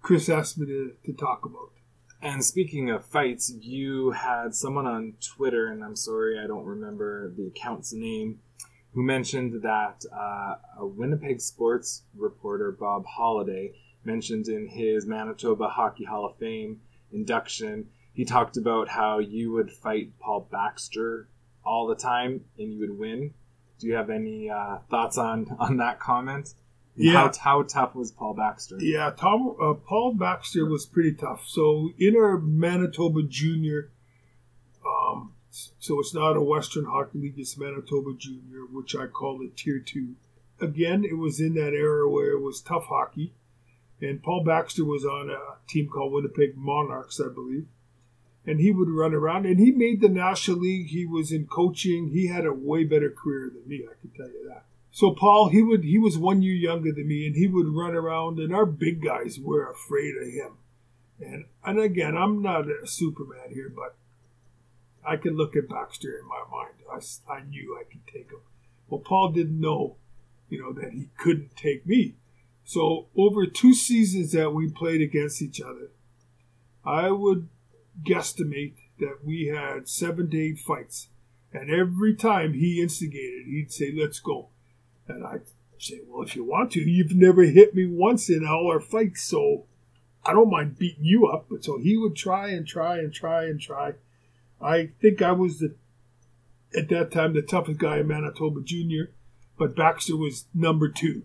Chris 0.02 0.28
asked 0.28 0.58
me 0.58 0.66
to, 0.66 0.94
to 1.06 1.14
talk 1.14 1.46
about. 1.46 1.72
And 2.26 2.44
speaking 2.44 2.90
of 2.90 3.06
fights, 3.06 3.54
you 3.62 4.10
had 4.10 4.56
someone 4.56 4.88
on 4.88 5.14
Twitter, 5.22 5.68
and 5.68 5.84
I'm 5.84 5.96
sorry 5.96 6.40
I 6.40 6.48
don't 6.48 6.66
remember 6.66 7.32
the 7.38 7.46
account's 7.46 7.94
name, 7.94 8.40
who 8.96 9.04
mentioned 9.04 9.62
that 9.62 10.04
uh, 10.12 10.56
a 10.80 10.88
Winnipeg 10.88 11.40
sports 11.40 12.02
reporter, 12.18 12.72
Bob 12.72 13.06
Holliday, 13.06 13.74
mentioned 14.04 14.48
in 14.48 14.68
his 14.68 15.06
Manitoba 15.06 15.68
Hockey 15.68 16.06
Hall 16.06 16.26
of 16.26 16.36
Fame 16.40 16.82
induction, 17.14 17.90
he 18.12 18.26
talked 18.26 18.58
about 18.58 18.90
how 18.90 19.20
you 19.20 19.52
would 19.52 19.70
fight 19.70 20.18
Paul 20.20 20.50
Baxter 20.52 21.30
all 21.64 21.86
the 21.86 21.94
time 21.94 22.44
and 22.58 22.74
you 22.74 22.80
would 22.80 22.98
win. 22.98 23.36
Do 23.78 23.86
you 23.86 23.94
have 23.94 24.10
any 24.10 24.50
uh, 24.50 24.80
thoughts 24.90 25.20
on, 25.20 25.56
on 25.60 25.78
that 25.78 26.00
comment? 26.00 26.56
Yeah. 26.96 27.14
How, 27.14 27.32
how 27.40 27.64
tough 27.64 27.94
was 27.94 28.12
Paul 28.12 28.36
Baxter? 28.36 28.78
Yeah, 28.80 29.12
Tom 29.12 29.56
uh, 29.62 29.74
Paul 29.74 30.14
Baxter 30.14 30.66
was 30.66 30.86
pretty 30.86 31.14
tough. 31.14 31.44
So 31.48 31.90
in 32.00 32.16
our 32.16 32.38
Manitoba 32.38 33.24
Junior, 33.24 33.90
um, 34.86 35.34
so 35.50 36.00
it's 36.00 36.14
not 36.14 36.38
a 36.38 36.42
Western 36.42 36.86
Hockey 36.86 37.20
League, 37.20 37.38
it's 37.38 37.58
Manitoba 37.58 38.12
Junior, 38.18 38.66
which 38.72 38.96
I 38.96 39.08
call 39.08 39.42
it 39.42 39.58
Tier 39.58 39.80
Two. 39.80 40.16
Again, 40.62 41.04
it 41.04 41.18
was 41.18 41.42
in 41.42 41.56
that 41.56 41.74
era 41.74 42.10
where 42.10 42.32
it 42.32 42.42
was 42.42 42.62
tough 42.62 42.86
hockey, 42.86 43.34
and 44.02 44.24
Paul 44.24 44.46
Baxter 44.46 44.86
was 44.86 45.04
on 45.04 45.30
a 45.30 45.58
team 45.68 45.90
called 45.90 46.14
Winnipeg 46.14 46.56
Monarchs, 46.56 47.20
I 47.20 47.28
believe, 47.28 47.68
and 48.46 48.62
he 48.62 48.72
would 48.72 48.90
run 48.90 49.14
around, 49.14 49.46
and 49.46 49.60
he 49.60 49.72
made 49.72 50.00
the 50.00 50.08
National 50.08 50.60
League. 50.60 50.88
He 50.88 51.06
was 51.06 51.34
in 51.34 51.46
coaching. 51.46 52.12
He 52.14 52.28
had 52.28 52.46
a 52.46 52.54
way 52.54 52.86
better 52.86 53.10
career 53.10 53.52
than 53.54 53.68
me, 53.68 53.86
I 53.86 54.00
can 54.00 54.12
tell 54.12 54.28
you 54.28 54.48
that. 54.48 54.64
So 54.96 55.12
Paul, 55.12 55.50
he 55.50 55.62
would 55.62 55.84
he 55.84 55.98
was 55.98 56.18
one 56.18 56.42
year 56.42 56.56
younger 56.56 56.90
than 56.94 57.10
me, 57.10 57.28
and 57.28 57.36
he 57.36 57.50
would 57.50 57.68
run 57.68 57.96
around, 57.96 58.40
and 58.40 58.56
our 58.56 58.66
big 58.66 59.04
guys 59.04 59.38
were 59.38 59.70
afraid 59.70 60.16
of 60.16 60.30
him. 60.30 60.54
And 61.20 61.44
and 61.66 61.78
again, 61.78 62.16
I'm 62.16 62.42
not 62.42 62.70
a 62.70 62.88
Superman 62.88 63.52
here, 63.54 63.68
but 63.68 63.98
I 65.06 65.18
could 65.18 65.36
look 65.36 65.54
at 65.58 65.68
Baxter 65.68 66.18
in 66.18 66.26
my 66.26 66.44
mind. 66.50 66.76
I, 66.90 67.34
I 67.34 67.44
knew 67.44 67.78
I 67.78 67.84
could 67.84 68.08
take 68.08 68.32
him. 68.32 68.40
Well, 68.88 69.02
Paul 69.02 69.34
didn't 69.34 69.60
know, 69.60 69.98
you 70.48 70.62
know, 70.62 70.72
that 70.72 70.94
he 70.94 71.10
couldn't 71.18 71.58
take 71.58 71.86
me. 71.86 72.16
So 72.64 73.08
over 73.18 73.46
two 73.46 73.74
seasons 73.74 74.32
that 74.32 74.52
we 74.52 74.70
played 74.70 75.02
against 75.02 75.42
each 75.42 75.60
other, 75.60 75.92
I 76.86 77.12
would 77.12 77.50
guesstimate 78.02 78.76
that 79.00 79.26
we 79.26 79.48
had 79.48 79.90
seven 79.90 80.30
to 80.30 80.40
eight 80.40 80.60
fights. 80.60 81.10
And 81.52 81.70
every 81.70 82.16
time 82.16 82.54
he 82.54 82.82
instigated, 82.82 83.48
he'd 83.48 83.74
say, 83.74 83.92
let's 83.94 84.22
go. 84.22 84.52
And 85.08 85.26
I'd 85.26 85.42
say, 85.78 86.02
well, 86.08 86.24
if 86.24 86.36
you 86.36 86.44
want 86.44 86.72
to, 86.72 86.80
you've 86.80 87.16
never 87.16 87.44
hit 87.44 87.76
me 87.76 87.86
once 87.86 88.30
in 88.30 88.46
all 88.46 88.68
our 88.68 88.80
fights, 88.80 89.24
so 89.24 89.66
I 90.26 90.34
don't 90.34 90.50
mind 90.50 90.78
beating 90.78 91.06
you 91.06 91.28
up. 91.28 91.48
But 91.50 91.64
so 91.64 91.78
he 91.78 91.98
would 91.98 92.16
try 92.16 92.50
and 92.50 92.68
try 92.68 92.98
and 92.98 93.14
try 93.14 93.46
and 93.46 93.60
try. 93.62 93.94
I 94.62 94.92
think 95.02 95.22
I 95.22 95.32
was 95.32 95.60
the, 95.60 95.76
at 96.76 96.90
that 96.90 97.12
time, 97.12 97.34
the 97.34 97.42
toughest 97.42 97.80
guy 97.80 98.00
in 98.00 98.08
Manitoba 98.08 98.62
Junior, 98.62 99.12
but 99.58 99.76
Baxter 99.76 100.18
was 100.18 100.46
number 100.54 100.90
two. 100.90 101.24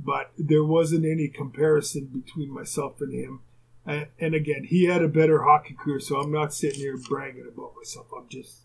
But 0.00 0.30
there 0.38 0.64
wasn't 0.64 1.04
any 1.04 1.28
comparison 1.28 2.06
between 2.06 2.52
myself 2.52 3.00
and 3.00 3.12
him. 3.12 3.40
And, 3.84 4.06
and 4.20 4.34
again, 4.34 4.64
he 4.64 4.84
had 4.84 5.02
a 5.02 5.08
better 5.08 5.42
hockey 5.42 5.74
career, 5.74 5.98
so 5.98 6.20
I'm 6.20 6.30
not 6.30 6.54
sitting 6.54 6.80
here 6.80 6.96
bragging 6.96 7.48
about 7.52 7.74
myself. 7.76 8.06
I'm 8.16 8.28
just 8.28 8.60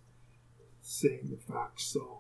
saying 0.82 1.30
the 1.32 1.54
facts. 1.54 1.86
So 1.86 2.20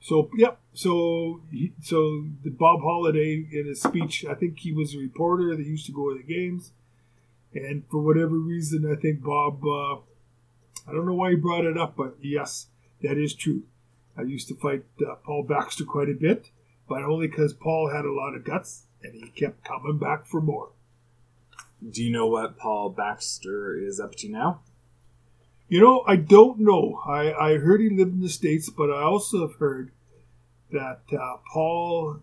so 0.00 0.30
yep. 0.36 0.60
So 0.72 1.42
so 1.82 2.26
the 2.42 2.50
Bob 2.50 2.80
Holliday 2.82 3.46
in 3.52 3.66
his 3.66 3.82
speech, 3.82 4.24
I 4.24 4.34
think 4.34 4.58
he 4.58 4.72
was 4.72 4.94
a 4.94 4.98
reporter 4.98 5.56
that 5.56 5.64
used 5.64 5.86
to 5.86 5.92
go 5.92 6.10
to 6.10 6.18
the 6.18 6.34
games, 6.34 6.72
and 7.54 7.84
for 7.90 8.00
whatever 8.00 8.36
reason, 8.36 8.90
I 8.90 9.00
think 9.00 9.22
Bob. 9.22 9.64
Uh, 9.64 9.96
I 10.86 10.92
don't 10.92 11.06
know 11.06 11.14
why 11.14 11.30
he 11.30 11.36
brought 11.36 11.64
it 11.64 11.78
up, 11.78 11.96
but 11.96 12.16
yes, 12.20 12.66
that 13.02 13.16
is 13.16 13.34
true. 13.34 13.62
I 14.16 14.22
used 14.22 14.48
to 14.48 14.54
fight 14.54 14.84
uh, 15.00 15.14
Paul 15.24 15.44
Baxter 15.44 15.84
quite 15.84 16.08
a 16.08 16.14
bit, 16.14 16.50
but 16.88 17.02
only 17.02 17.26
because 17.26 17.52
Paul 17.52 17.90
had 17.90 18.04
a 18.04 18.12
lot 18.12 18.34
of 18.34 18.44
guts 18.44 18.84
and 19.02 19.14
he 19.14 19.28
kept 19.30 19.64
coming 19.64 19.98
back 19.98 20.26
for 20.26 20.40
more. 20.40 20.70
Do 21.88 22.02
you 22.02 22.10
know 22.10 22.26
what 22.26 22.58
Paul 22.58 22.90
Baxter 22.90 23.76
is 23.78 24.00
up 24.00 24.14
to 24.16 24.28
now? 24.28 24.60
You 25.74 25.80
know, 25.80 26.04
I 26.06 26.14
don't 26.14 26.60
know. 26.60 27.00
I, 27.04 27.32
I 27.32 27.56
heard 27.56 27.80
he 27.80 27.90
lived 27.90 28.14
in 28.14 28.20
the 28.20 28.28
States, 28.28 28.70
but 28.70 28.92
I 28.92 29.02
also 29.02 29.40
have 29.40 29.58
heard 29.58 29.90
that 30.70 31.00
uh, 31.12 31.38
Paul, 31.52 32.20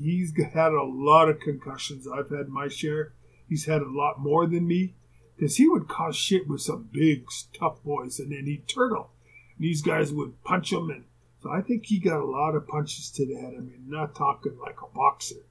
he's 0.00 0.32
had 0.54 0.72
a 0.72 0.84
lot 0.84 1.28
of 1.28 1.38
concussions. 1.38 2.08
I've 2.08 2.30
had 2.30 2.48
my 2.48 2.68
share. 2.68 3.12
He's 3.46 3.66
had 3.66 3.82
a 3.82 3.90
lot 3.90 4.20
more 4.20 4.46
than 4.46 4.66
me 4.66 4.94
because 5.36 5.56
he 5.56 5.68
would 5.68 5.86
cause 5.86 6.16
shit 6.16 6.48
with 6.48 6.62
some 6.62 6.88
big, 6.90 7.26
tough 7.52 7.84
boys, 7.84 8.18
and 8.18 8.32
then 8.32 8.46
he'd 8.46 8.66
turtle. 8.66 9.10
These 9.58 9.82
guys 9.82 10.10
would 10.10 10.42
punch 10.42 10.72
him, 10.72 10.88
and 10.88 11.04
so 11.42 11.50
I 11.50 11.60
think 11.60 11.84
he 11.84 11.98
got 11.98 12.22
a 12.22 12.24
lot 12.24 12.54
of 12.54 12.66
punches 12.66 13.10
to 13.10 13.26
the 13.26 13.38
head. 13.38 13.52
I 13.54 13.60
mean, 13.60 13.84
not 13.86 14.14
talking 14.14 14.56
like 14.58 14.78
a 14.80 14.96
boxer, 14.96 15.44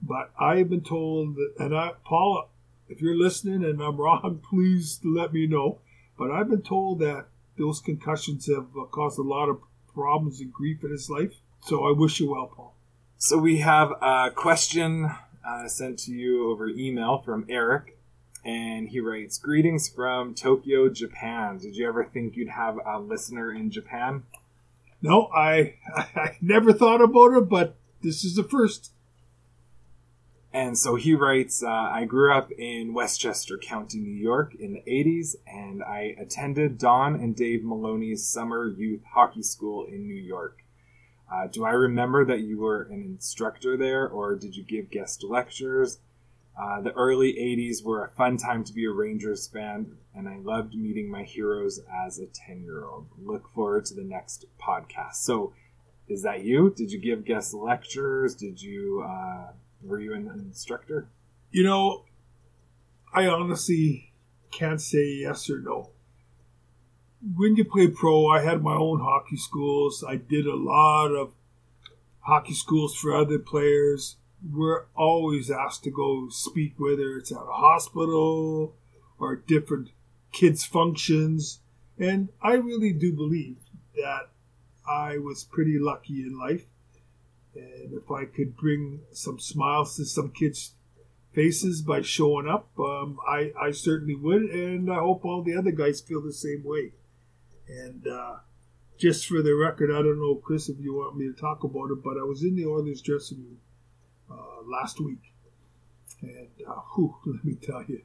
but 0.00 0.30
I 0.38 0.58
have 0.58 0.70
been 0.70 0.82
told 0.82 1.34
that, 1.34 1.54
and 1.58 1.76
I, 1.76 1.94
Paul, 2.04 2.50
if 2.88 3.02
you're 3.02 3.18
listening 3.18 3.64
and 3.64 3.82
I'm 3.82 3.96
wrong, 3.96 4.40
please 4.48 5.00
let 5.02 5.32
me 5.32 5.48
know. 5.48 5.80
But 6.18 6.32
I've 6.32 6.50
been 6.50 6.62
told 6.62 6.98
that 6.98 7.26
those 7.56 7.80
concussions 7.80 8.46
have 8.46 8.66
uh, 8.76 8.84
caused 8.86 9.18
a 9.18 9.22
lot 9.22 9.48
of 9.48 9.60
problems 9.94 10.40
and 10.40 10.52
grief 10.52 10.82
in 10.82 10.90
his 10.90 11.08
life. 11.08 11.34
So 11.60 11.86
I 11.86 11.92
wish 11.92 12.20
you 12.20 12.32
well, 12.32 12.50
Paul. 12.54 12.74
So 13.18 13.38
we 13.38 13.58
have 13.58 13.92
a 14.02 14.30
question 14.34 15.10
uh, 15.46 15.68
sent 15.68 15.98
to 16.00 16.12
you 16.12 16.50
over 16.50 16.68
email 16.68 17.18
from 17.18 17.46
Eric, 17.48 17.98
and 18.44 18.88
he 18.88 19.00
writes, 19.00 19.38
"Greetings 19.38 19.88
from 19.88 20.34
Tokyo, 20.34 20.88
Japan. 20.88 21.58
Did 21.58 21.76
you 21.76 21.88
ever 21.88 22.04
think 22.04 22.36
you'd 22.36 22.50
have 22.50 22.78
a 22.84 22.98
listener 23.00 23.52
in 23.52 23.70
Japan?" 23.70 24.24
No, 25.02 25.28
I 25.34 25.74
I 25.94 26.36
never 26.40 26.72
thought 26.72 27.00
about 27.00 27.36
it, 27.36 27.48
but 27.48 27.76
this 28.02 28.24
is 28.24 28.36
the 28.36 28.44
first. 28.44 28.92
And 30.52 30.78
so 30.78 30.94
he 30.94 31.14
writes, 31.14 31.62
uh, 31.62 31.68
I 31.68 32.06
grew 32.06 32.32
up 32.32 32.50
in 32.52 32.94
Westchester 32.94 33.58
County, 33.58 33.98
New 33.98 34.10
York 34.10 34.54
in 34.54 34.72
the 34.72 34.82
80s, 34.90 35.36
and 35.46 35.82
I 35.82 36.16
attended 36.18 36.78
Don 36.78 37.14
and 37.16 37.36
Dave 37.36 37.62
Maloney's 37.62 38.26
summer 38.26 38.66
youth 38.66 39.02
hockey 39.12 39.42
school 39.42 39.84
in 39.84 40.06
New 40.06 40.14
York. 40.14 40.62
Uh, 41.30 41.46
do 41.46 41.64
I 41.64 41.72
remember 41.72 42.24
that 42.24 42.40
you 42.40 42.58
were 42.58 42.82
an 42.84 43.02
instructor 43.02 43.76
there, 43.76 44.08
or 44.08 44.34
did 44.34 44.56
you 44.56 44.64
give 44.64 44.90
guest 44.90 45.22
lectures? 45.22 45.98
Uh, 46.58 46.80
the 46.80 46.92
early 46.92 47.34
80s 47.34 47.84
were 47.84 48.04
a 48.04 48.08
fun 48.08 48.36
time 48.38 48.64
to 48.64 48.72
be 48.72 48.86
a 48.86 48.90
Rangers 48.90 49.46
fan, 49.46 49.98
and 50.14 50.28
I 50.28 50.38
loved 50.38 50.74
meeting 50.74 51.10
my 51.10 51.22
heroes 51.22 51.80
as 52.06 52.18
a 52.18 52.26
10 52.26 52.64
year 52.64 52.84
old. 52.84 53.06
Look 53.22 53.48
forward 53.54 53.84
to 53.86 53.94
the 53.94 54.02
next 54.02 54.46
podcast. 54.60 55.16
So, 55.16 55.52
is 56.08 56.22
that 56.22 56.42
you? 56.42 56.72
Did 56.74 56.90
you 56.90 56.98
give 56.98 57.26
guest 57.26 57.52
lectures? 57.52 58.34
Did 58.34 58.60
you, 58.60 59.04
uh, 59.06 59.52
were 59.82 60.00
you 60.00 60.14
an 60.14 60.28
instructor? 60.28 61.08
You 61.50 61.64
know, 61.64 62.04
I 63.12 63.26
honestly 63.26 64.12
can't 64.50 64.80
say 64.80 65.06
yes 65.06 65.48
or 65.50 65.60
no. 65.60 65.90
When 67.36 67.56
you 67.56 67.64
play 67.64 67.88
pro, 67.88 68.28
I 68.28 68.40
had 68.42 68.62
my 68.62 68.74
own 68.74 69.00
hockey 69.00 69.36
schools. 69.36 70.04
I 70.06 70.16
did 70.16 70.46
a 70.46 70.56
lot 70.56 71.08
of 71.08 71.32
hockey 72.20 72.54
schools 72.54 72.94
for 72.94 73.14
other 73.14 73.38
players 73.38 74.16
we're 74.52 74.84
always 74.94 75.50
asked 75.50 75.84
to 75.84 75.90
go 75.90 76.28
speak, 76.28 76.74
whether 76.78 77.16
it's 77.16 77.32
at 77.32 77.38
a 77.38 77.52
hospital 77.52 78.74
or 79.18 79.36
different 79.36 79.90
kids' 80.32 80.64
functions. 80.64 81.60
And 81.98 82.28
I 82.40 82.54
really 82.54 82.92
do 82.92 83.12
believe 83.12 83.56
that 83.96 84.28
I 84.88 85.18
was 85.18 85.44
pretty 85.44 85.78
lucky 85.78 86.22
in 86.22 86.38
life. 86.38 86.66
And 87.58 87.92
if 87.92 88.10
I 88.10 88.24
could 88.24 88.56
bring 88.56 89.00
some 89.12 89.38
smiles 89.38 89.96
to 89.96 90.04
some 90.04 90.30
kids' 90.30 90.74
faces 91.32 91.82
by 91.82 92.02
showing 92.02 92.48
up, 92.48 92.68
um, 92.78 93.18
I, 93.26 93.52
I 93.60 93.70
certainly 93.72 94.14
would. 94.14 94.42
And 94.42 94.90
I 94.90 94.98
hope 94.98 95.24
all 95.24 95.42
the 95.42 95.56
other 95.56 95.72
guys 95.72 96.00
feel 96.00 96.22
the 96.22 96.32
same 96.32 96.62
way. 96.64 96.92
And 97.68 98.06
uh, 98.06 98.36
just 98.96 99.26
for 99.26 99.42
the 99.42 99.54
record, 99.54 99.90
I 99.90 100.02
don't 100.02 100.20
know, 100.20 100.36
Chris, 100.36 100.68
if 100.68 100.78
you 100.80 100.94
want 100.94 101.16
me 101.16 101.26
to 101.26 101.32
talk 101.32 101.64
about 101.64 101.90
it, 101.90 102.02
but 102.02 102.18
I 102.18 102.22
was 102.22 102.42
in 102.42 102.56
the 102.56 102.66
Oilers 102.66 103.02
dressing 103.02 103.38
room 103.38 103.58
uh, 104.30 104.62
last 104.66 105.00
week. 105.00 105.32
And 106.22 106.48
uh, 106.66 106.80
whew, 106.94 107.16
let 107.26 107.44
me 107.44 107.54
tell 107.54 107.84
you, 107.86 108.02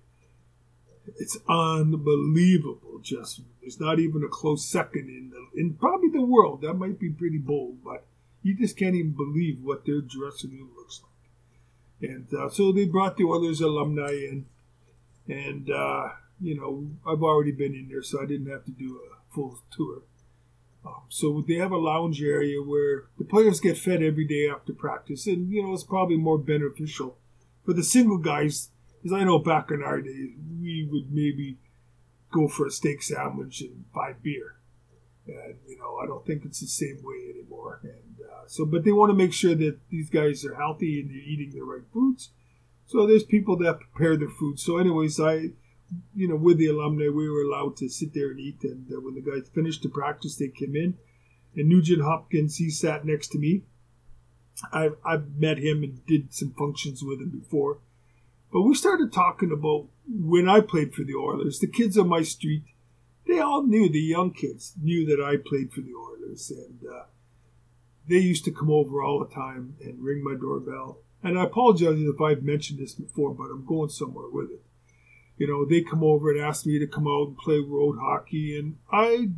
it's 1.18 1.38
unbelievable, 1.50 3.00
Justin. 3.02 3.46
There's 3.62 3.80
not 3.80 4.00
even 4.00 4.24
a 4.24 4.30
close 4.30 4.66
second 4.66 5.10
in 5.10 5.32
the, 5.32 5.60
in 5.60 5.74
probably 5.74 6.10
the 6.10 6.22
world. 6.22 6.62
That 6.62 6.76
might 6.76 7.00
be 7.00 7.10
pretty 7.10 7.40
bold, 7.40 7.84
but 7.84 8.06
you 8.44 8.54
just 8.54 8.78
can't 8.78 8.96
even 8.96 9.12
believe 9.12 9.60
what 9.64 9.86
their 9.86 10.02
dressing 10.02 10.52
room 10.52 10.70
looks 10.78 11.02
like. 11.02 12.12
And 12.12 12.28
uh, 12.34 12.50
so 12.50 12.72
they 12.72 12.86
brought 12.86 13.18
the 13.18 13.24
Oilers 13.24 13.62
alumni 13.62 14.12
in, 14.12 14.46
and 15.28 15.70
uh, 15.72 16.10
you 16.42 16.56
know 16.56 16.88
I've 17.10 17.24
already 17.24 17.54
been 17.54 17.74
in 17.74 17.88
there, 17.90 18.04
so 18.04 18.22
I 18.22 18.26
didn't 18.26 18.52
have 18.52 18.66
to 18.66 18.72
do 18.72 19.00
a 19.00 19.34
full 19.34 19.60
tour. 19.72 20.02
Um, 20.86 21.04
so 21.08 21.44
they 21.48 21.56
have 21.56 21.72
a 21.72 21.78
lounge 21.78 22.22
area 22.22 22.62
where 22.62 23.06
the 23.18 23.24
players 23.24 23.62
get 23.62 23.78
fed 23.78 24.04
every 24.04 24.26
day 24.26 24.50
after 24.50 24.74
practice, 24.74 25.28
and 25.28 25.50
you 25.50 25.64
know 25.64 25.74
it's 25.74 25.84
probably 25.84 26.18
more 26.18 26.38
beneficial 26.38 27.18
for 27.66 27.74
the 27.74 27.84
single 27.84 28.18
guys. 28.18 28.70
Because 29.02 29.18
I 29.18 29.24
know 29.24 29.40
back 29.40 29.72
in 29.72 29.82
our 29.82 30.02
day, 30.02 30.34
we 30.62 30.88
would 30.90 31.12
maybe 31.12 31.58
go 32.32 32.48
for 32.48 32.68
a 32.68 32.72
steak 32.72 33.04
sandwich 33.04 33.62
and 33.62 33.86
buy 33.94 34.14
beer, 34.22 34.56
and 35.26 35.56
you 35.68 35.78
know 35.78 35.98
I 36.04 36.06
don't 36.06 36.26
think 36.26 36.44
it's 36.44 36.60
the 36.60 36.68
same 36.68 37.00
way 37.02 37.30
anymore. 37.34 37.80
And 37.84 38.03
so, 38.48 38.66
but 38.66 38.84
they 38.84 38.92
want 38.92 39.10
to 39.10 39.16
make 39.16 39.34
sure 39.34 39.56
that 39.56 39.80
these 39.90 40.10
guys 40.10 40.46
are 40.46 40.56
healthy 40.56 41.00
and 41.00 41.10
they're 41.10 41.18
eating 41.18 41.52
the 41.52 41.62
right 41.62 41.86
foods. 41.94 42.30
So 42.86 43.08
there's 43.08 43.24
people 43.24 43.58
that 43.58 43.80
prepare 43.80 44.18
their 44.18 44.30
food. 44.30 44.60
So, 44.60 44.78
anyways, 44.78 45.20
I 45.20 45.52
you 46.16 46.28
know, 46.28 46.36
with 46.36 46.58
the 46.58 46.68
alumni, 46.68 47.10
we 47.10 47.30
were 47.30 47.44
allowed 47.44 47.78
to 47.78 47.90
sit 47.90 48.14
there 48.14 48.32
and 48.32 48.40
eat. 48.40 48.64
And 48.64 48.88
uh, 48.92 49.00
when 49.02 49.16
the 49.16 49.22
guys 49.22 49.50
finished 49.54 49.84
the 49.84 49.90
practice, 49.90 50.36
they 50.36 50.48
came 50.48 50.76
in. 50.76 50.98
And 51.56 51.70
Nugent 51.70 52.04
Hopkins, 52.04 52.58
he 52.58 52.70
sat 52.70 53.06
next 53.06 53.30
to 53.30 53.40
me. 53.40 53.64
I've, 54.72 54.96
I've 55.06 55.36
met 55.38 55.58
him 55.58 55.84
and 55.84 56.06
did 56.06 56.34
some 56.34 56.54
functions 56.58 57.04
with 57.04 57.20
him 57.20 57.30
before. 57.30 57.80
But 58.52 58.62
we 58.62 58.76
started 58.76 59.12
talking 59.12 59.52
about 59.52 59.88
when 60.08 60.48
I 60.48 60.62
played 60.62 60.94
for 60.94 61.04
the 61.04 61.16
Oilers. 61.16 61.60
The 61.60 61.68
kids 61.68 61.98
on 61.98 62.08
my 62.08 62.22
street, 62.22 62.64
they 63.28 63.40
all 63.40 63.64
knew, 63.64 63.90
the 63.90 64.00
young 64.00 64.32
kids 64.32 64.74
knew 64.82 65.06
that 65.08 65.24
I 65.24 65.38
played 65.38 65.72
for 65.72 65.82
the 65.82 65.94
Oilers. 65.96 66.52
And 66.52 66.80
uh, 66.88 67.06
they 68.08 68.18
used 68.18 68.46
to 68.46 68.52
come 68.52 68.70
over 68.70 69.02
all 69.02 69.20
the 69.20 69.34
time 69.34 69.76
and 69.82 70.04
ring 70.04 70.24
my 70.24 70.36
doorbell. 70.40 71.00
And 71.24 71.40
I 71.40 71.46
apologize 71.46 72.00
if 72.00 72.20
I've 72.20 72.44
mentioned 72.44 72.80
this 72.80 72.94
before, 72.94 73.34
but 73.34 73.46
I'm 73.46 73.66
going 73.66 73.90
somewhere 73.90 74.30
with 74.30 74.52
it 74.52 74.62
you 75.38 75.48
know, 75.48 75.66
they 75.66 75.82
come 75.82 76.04
over 76.04 76.32
and 76.32 76.40
ask 76.40 76.66
me 76.66 76.80
to 76.80 76.88
come 76.88 77.08
out 77.08 77.28
and 77.28 77.38
play 77.38 77.60
road 77.60 77.98
hockey, 78.00 78.58
and 78.58 78.78
I 78.92 79.30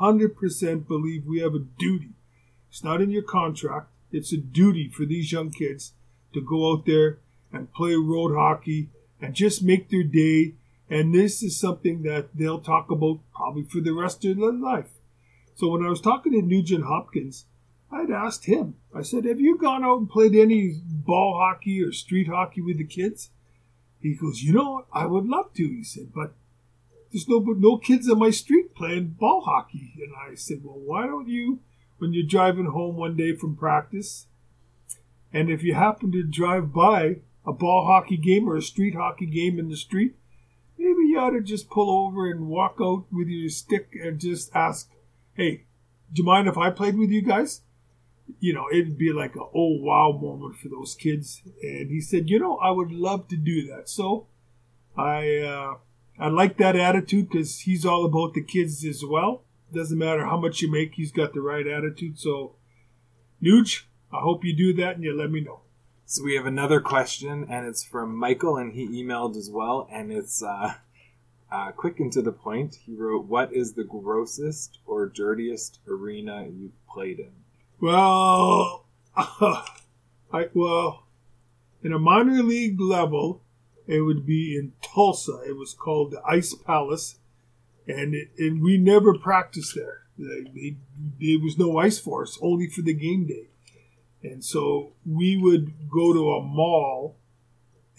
100% 0.00 0.88
believe 0.88 1.26
we 1.26 1.40
have 1.40 1.54
a 1.54 1.58
duty. 1.58 2.10
It's 2.70 2.84
not 2.84 3.00
in 3.00 3.10
your 3.10 3.22
contract, 3.22 3.90
it's 4.12 4.32
a 4.32 4.36
duty 4.36 4.88
for 4.88 5.04
these 5.04 5.32
young 5.32 5.50
kids 5.50 5.92
to 6.32 6.40
go 6.40 6.72
out 6.72 6.86
there 6.86 7.18
and 7.52 7.72
play 7.72 7.94
road 7.94 8.34
hockey 8.34 8.88
and 9.20 9.34
just 9.34 9.62
make 9.62 9.90
their 9.90 10.02
day. 10.02 10.54
And 10.88 11.14
this 11.14 11.42
is 11.42 11.58
something 11.58 12.02
that 12.02 12.28
they'll 12.34 12.60
talk 12.60 12.90
about 12.90 13.20
probably 13.34 13.64
for 13.64 13.80
the 13.80 13.92
rest 13.92 14.24
of 14.24 14.36
their 14.36 14.52
life. 14.52 14.90
So 15.56 15.68
when 15.68 15.84
I 15.84 15.88
was 15.88 16.00
talking 16.00 16.32
to 16.32 16.42
Nugent 16.42 16.84
Hopkins, 16.84 17.46
I'd 17.94 18.10
asked 18.10 18.46
him, 18.46 18.74
I 18.94 19.02
said, 19.02 19.24
Have 19.24 19.40
you 19.40 19.56
gone 19.56 19.84
out 19.84 19.98
and 19.98 20.10
played 20.10 20.34
any 20.34 20.80
ball 20.84 21.38
hockey 21.38 21.82
or 21.82 21.92
street 21.92 22.28
hockey 22.28 22.60
with 22.60 22.78
the 22.78 22.84
kids? 22.84 23.30
He 24.04 24.14
goes, 24.14 24.42
you 24.42 24.52
know, 24.52 24.70
what, 24.72 24.86
I 24.92 25.06
would 25.06 25.26
love 25.26 25.54
to. 25.54 25.62
He 25.62 25.82
said, 25.82 26.12
but 26.14 26.34
there's 27.10 27.26
no 27.26 27.38
no 27.38 27.78
kids 27.78 28.10
on 28.10 28.18
my 28.18 28.28
street 28.28 28.74
playing 28.74 29.16
ball 29.18 29.40
hockey. 29.40 29.94
And 29.96 30.12
I 30.14 30.34
said, 30.34 30.60
well, 30.62 30.78
why 30.78 31.06
don't 31.06 31.26
you, 31.26 31.60
when 31.96 32.12
you're 32.12 32.26
driving 32.26 32.66
home 32.66 32.96
one 32.96 33.16
day 33.16 33.34
from 33.34 33.56
practice, 33.56 34.26
and 35.32 35.48
if 35.48 35.62
you 35.62 35.72
happen 35.72 36.12
to 36.12 36.22
drive 36.22 36.70
by 36.70 37.20
a 37.46 37.52
ball 37.52 37.86
hockey 37.86 38.18
game 38.18 38.46
or 38.46 38.56
a 38.56 38.62
street 38.62 38.94
hockey 38.94 39.26
game 39.26 39.58
in 39.58 39.70
the 39.70 39.76
street, 39.76 40.16
maybe 40.76 41.06
you 41.08 41.18
ought 41.18 41.30
to 41.30 41.40
just 41.40 41.70
pull 41.70 41.90
over 41.90 42.30
and 42.30 42.48
walk 42.48 42.76
out 42.82 43.06
with 43.10 43.28
your 43.28 43.48
stick 43.48 43.88
and 43.94 44.20
just 44.20 44.54
ask, 44.54 44.90
hey, 45.32 45.64
do 46.12 46.20
you 46.20 46.24
mind 46.24 46.46
if 46.46 46.58
I 46.58 46.68
played 46.68 46.98
with 46.98 47.10
you 47.10 47.22
guys? 47.22 47.62
You 48.40 48.54
know, 48.54 48.66
it'd 48.72 48.98
be 48.98 49.12
like 49.12 49.36
a 49.36 49.40
oh 49.40 49.78
wow 49.80 50.18
moment 50.20 50.56
for 50.56 50.68
those 50.68 50.94
kids. 50.94 51.42
And 51.62 51.90
he 51.90 52.00
said, 52.00 52.30
you 52.30 52.38
know, 52.38 52.56
I 52.58 52.70
would 52.70 52.92
love 52.92 53.28
to 53.28 53.36
do 53.36 53.66
that. 53.68 53.88
So 53.88 54.26
I 54.96 55.38
uh, 55.38 55.74
I 56.18 56.28
like 56.28 56.58
that 56.58 56.76
attitude 56.76 57.30
because 57.30 57.60
he's 57.60 57.84
all 57.84 58.04
about 58.04 58.34
the 58.34 58.42
kids 58.42 58.84
as 58.84 59.02
well. 59.04 59.42
Doesn't 59.72 59.98
matter 59.98 60.26
how 60.26 60.38
much 60.38 60.62
you 60.62 60.70
make, 60.70 60.94
he's 60.94 61.10
got 61.10 61.34
the 61.34 61.40
right 61.40 61.66
attitude. 61.66 62.18
So, 62.18 62.54
Nuge, 63.42 63.82
I 64.12 64.20
hope 64.20 64.44
you 64.44 64.56
do 64.56 64.72
that 64.74 64.94
and 64.94 65.04
you 65.04 65.12
let 65.16 65.30
me 65.30 65.40
know. 65.40 65.60
So 66.06 66.22
we 66.22 66.36
have 66.36 66.46
another 66.46 66.80
question, 66.80 67.46
and 67.48 67.66
it's 67.66 67.82
from 67.82 68.14
Michael, 68.14 68.56
and 68.56 68.74
he 68.74 69.02
emailed 69.02 69.36
as 69.36 69.50
well, 69.50 69.88
and 69.90 70.12
it's 70.12 70.42
uh, 70.42 70.74
uh, 71.50 71.72
quick 71.72 71.98
and 71.98 72.12
to 72.12 72.20
the 72.20 72.30
point. 72.30 72.76
He 72.84 72.94
wrote, 72.94 73.24
"What 73.24 73.52
is 73.54 73.72
the 73.72 73.84
grossest 73.84 74.78
or 74.86 75.06
dirtiest 75.08 75.80
arena 75.88 76.46
you've 76.46 76.86
played 76.86 77.18
in?" 77.20 77.32
Well, 77.80 78.86
uh, 79.16 79.64
I, 80.32 80.48
well, 80.54 81.06
in 81.82 81.92
a 81.92 81.98
minor 81.98 82.42
league 82.42 82.80
level, 82.80 83.42
it 83.86 84.00
would 84.00 84.26
be 84.26 84.56
in 84.56 84.72
Tulsa. 84.82 85.42
It 85.46 85.56
was 85.56 85.74
called 85.74 86.12
the 86.12 86.22
Ice 86.26 86.54
Palace, 86.54 87.18
and 87.86 88.14
it, 88.14 88.30
and 88.38 88.62
we 88.62 88.78
never 88.78 89.16
practiced 89.16 89.74
there. 89.74 90.02
They, 90.16 90.76
there 91.20 91.40
was 91.40 91.58
no 91.58 91.76
ice 91.76 91.98
for 91.98 92.22
us, 92.22 92.38
only 92.40 92.68
for 92.68 92.82
the 92.82 92.94
game 92.94 93.26
day. 93.26 93.48
And 94.22 94.42
so 94.42 94.92
we 95.04 95.36
would 95.36 95.90
go 95.90 96.12
to 96.14 96.32
a 96.32 96.42
mall, 96.42 97.18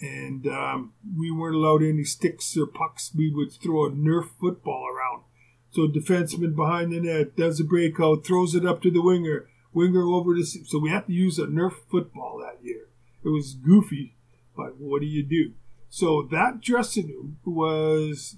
and 0.00 0.46
um, 0.48 0.94
we 1.16 1.30
weren't 1.30 1.54
allowed 1.54 1.82
any 1.82 2.04
sticks 2.04 2.56
or 2.56 2.66
pucks. 2.66 3.12
We 3.14 3.30
would 3.32 3.52
throw 3.52 3.86
a 3.86 3.90
Nerf 3.90 4.30
football 4.40 4.86
around. 4.88 5.22
So 5.70 5.86
defenseman 5.86 6.56
behind 6.56 6.92
the 6.92 7.00
net 7.00 7.36
does 7.36 7.60
a 7.60 7.64
breakout, 7.64 8.26
throws 8.26 8.54
it 8.54 8.66
up 8.66 8.82
to 8.82 8.90
the 8.90 9.02
winger 9.02 9.46
winger 9.76 10.04
over 10.04 10.34
to 10.34 10.42
so 10.42 10.78
we 10.78 10.88
have 10.88 11.06
to 11.06 11.12
use 11.12 11.38
a 11.38 11.46
Nerf 11.46 11.74
football 11.90 12.38
that 12.38 12.64
year. 12.64 12.88
It 13.22 13.28
was 13.28 13.52
goofy, 13.52 14.16
but 14.56 14.78
what 14.78 15.02
do 15.02 15.06
you 15.06 15.22
do? 15.22 15.52
So 15.90 16.26
that 16.30 16.62
dressing 16.62 17.08
room 17.08 17.36
was 17.44 18.36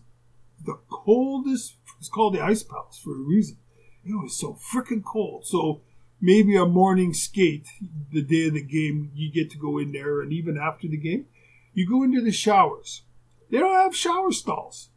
the 0.64 0.78
coldest. 0.90 1.76
It's 2.00 2.08
called 2.08 2.34
the 2.34 2.42
ice 2.42 2.64
palace 2.64 3.00
for 3.02 3.12
a 3.14 3.22
reason. 3.22 3.58
It 4.04 4.20
was 4.20 4.36
so 4.36 4.54
freaking 4.54 5.04
cold. 5.04 5.46
So 5.46 5.82
maybe 6.20 6.56
a 6.56 6.66
morning 6.66 7.14
skate 7.14 7.68
the 8.12 8.22
day 8.22 8.48
of 8.48 8.54
the 8.54 8.62
game, 8.62 9.12
you 9.14 9.30
get 9.30 9.50
to 9.52 9.58
go 9.58 9.78
in 9.78 9.92
there, 9.92 10.20
and 10.20 10.32
even 10.32 10.58
after 10.58 10.88
the 10.88 10.96
game, 10.96 11.26
you 11.72 11.88
go 11.88 12.02
into 12.02 12.20
the 12.20 12.32
showers. 12.32 13.02
They 13.50 13.58
don't 13.58 13.74
have 13.74 13.94
shower 13.94 14.32
stalls, 14.32 14.88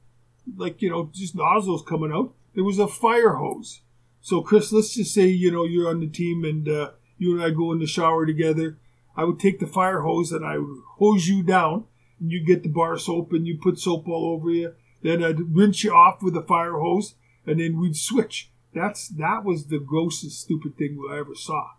like 0.57 0.81
you 0.81 0.89
know, 0.89 1.11
just 1.13 1.35
nozzles 1.35 1.83
coming 1.87 2.11
out. 2.11 2.33
There 2.55 2.63
was 2.63 2.79
a 2.79 2.87
fire 2.87 3.35
hose. 3.35 3.81
So, 4.21 4.41
Chris, 4.41 4.71
let's 4.71 4.93
just 4.93 5.13
say 5.13 5.27
you 5.27 5.51
know 5.51 5.65
you're 5.65 5.89
on 5.89 5.99
the 5.99 6.07
team 6.07 6.45
and 6.45 6.67
uh, 6.69 6.91
you 7.17 7.33
and 7.33 7.43
I 7.43 7.49
go 7.49 7.71
in 7.71 7.79
the 7.79 7.87
shower 7.87 8.25
together. 8.25 8.77
I 9.15 9.25
would 9.25 9.39
take 9.39 9.59
the 9.59 9.67
fire 9.67 10.01
hose 10.01 10.31
and 10.31 10.45
I 10.45 10.57
would 10.57 10.81
hose 10.97 11.27
you 11.27 11.43
down, 11.43 11.85
and 12.19 12.31
you 12.31 12.43
get 12.43 12.63
the 12.63 12.69
bar 12.69 12.97
soap 12.97 13.33
and 13.33 13.45
you 13.45 13.57
put 13.57 13.79
soap 13.79 14.07
all 14.07 14.33
over 14.33 14.49
you. 14.49 14.73
Then 15.01 15.23
I'd 15.23 15.55
rinse 15.55 15.83
you 15.83 15.93
off 15.93 16.21
with 16.21 16.35
the 16.35 16.43
fire 16.43 16.79
hose, 16.79 17.15
and 17.45 17.59
then 17.59 17.79
we'd 17.79 17.97
switch. 17.97 18.51
That's 18.73 19.09
that 19.09 19.43
was 19.43 19.65
the 19.65 19.79
grossest, 19.79 20.41
stupid 20.41 20.77
thing 20.77 21.01
I 21.09 21.19
ever 21.19 21.35
saw. 21.35 21.71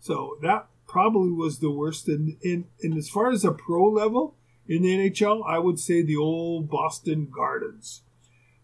So 0.00 0.36
that 0.42 0.68
probably 0.86 1.32
was 1.32 1.58
the 1.58 1.70
worst. 1.70 2.08
And, 2.08 2.36
and, 2.44 2.66
and 2.82 2.96
as 2.96 3.08
far 3.08 3.30
as 3.30 3.44
a 3.44 3.52
pro 3.52 3.88
level 3.88 4.36
in 4.68 4.82
the 4.82 5.10
NHL, 5.10 5.42
I 5.46 5.58
would 5.58 5.78
say 5.78 6.02
the 6.02 6.16
old 6.16 6.68
Boston 6.68 7.28
Gardens. 7.34 8.02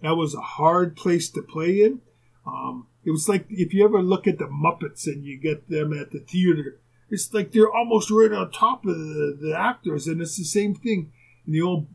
That 0.02 0.16
was 0.16 0.34
a 0.34 0.40
hard 0.40 0.96
place 0.96 1.30
to 1.30 1.42
play 1.42 1.82
in. 1.82 2.00
Um, 2.46 2.86
it 3.04 3.10
was 3.10 3.28
like 3.28 3.46
if 3.48 3.72
you 3.72 3.84
ever 3.84 4.02
look 4.02 4.26
at 4.26 4.38
the 4.38 4.46
Muppets 4.46 5.06
and 5.06 5.24
you 5.24 5.38
get 5.38 5.68
them 5.68 5.92
at 5.98 6.10
the 6.10 6.20
theater, 6.20 6.80
it's 7.08 7.32
like 7.32 7.52
they're 7.52 7.72
almost 7.72 8.10
right 8.10 8.32
on 8.32 8.50
top 8.50 8.84
of 8.84 8.96
the, 8.96 9.38
the 9.40 9.56
actors, 9.56 10.06
and 10.06 10.20
it's 10.20 10.36
the 10.36 10.44
same 10.44 10.74
thing 10.74 11.12
in 11.46 11.52
the 11.52 11.62
old 11.62 11.86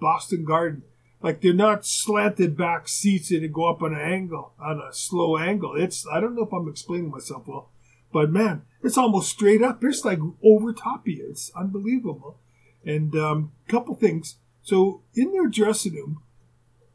Boston 0.00 0.44
Garden. 0.44 0.82
Like 1.22 1.40
they're 1.40 1.52
not 1.52 1.86
slanted 1.86 2.56
back 2.56 2.88
seats 2.88 3.30
and 3.30 3.54
go 3.54 3.70
up 3.70 3.82
on 3.82 3.94
an 3.94 4.00
angle, 4.00 4.52
on 4.58 4.80
a 4.80 4.92
slow 4.92 5.36
angle. 5.36 5.74
It's 5.76 6.06
I 6.12 6.20
don't 6.20 6.34
know 6.34 6.44
if 6.44 6.52
I'm 6.52 6.68
explaining 6.68 7.10
myself 7.10 7.46
well, 7.46 7.70
but 8.12 8.30
man, 8.30 8.62
it's 8.82 8.98
almost 8.98 9.30
straight 9.30 9.62
up. 9.62 9.84
It's 9.84 10.04
like 10.04 10.18
over 10.42 10.72
top 10.72 11.06
you. 11.06 11.26
It's 11.30 11.52
unbelievable. 11.54 12.38
And 12.84 13.14
a 13.14 13.28
um, 13.28 13.52
couple 13.68 13.94
things. 13.94 14.36
So 14.62 15.02
in 15.14 15.32
their 15.32 15.46
dressing 15.46 15.94
room, 15.94 16.22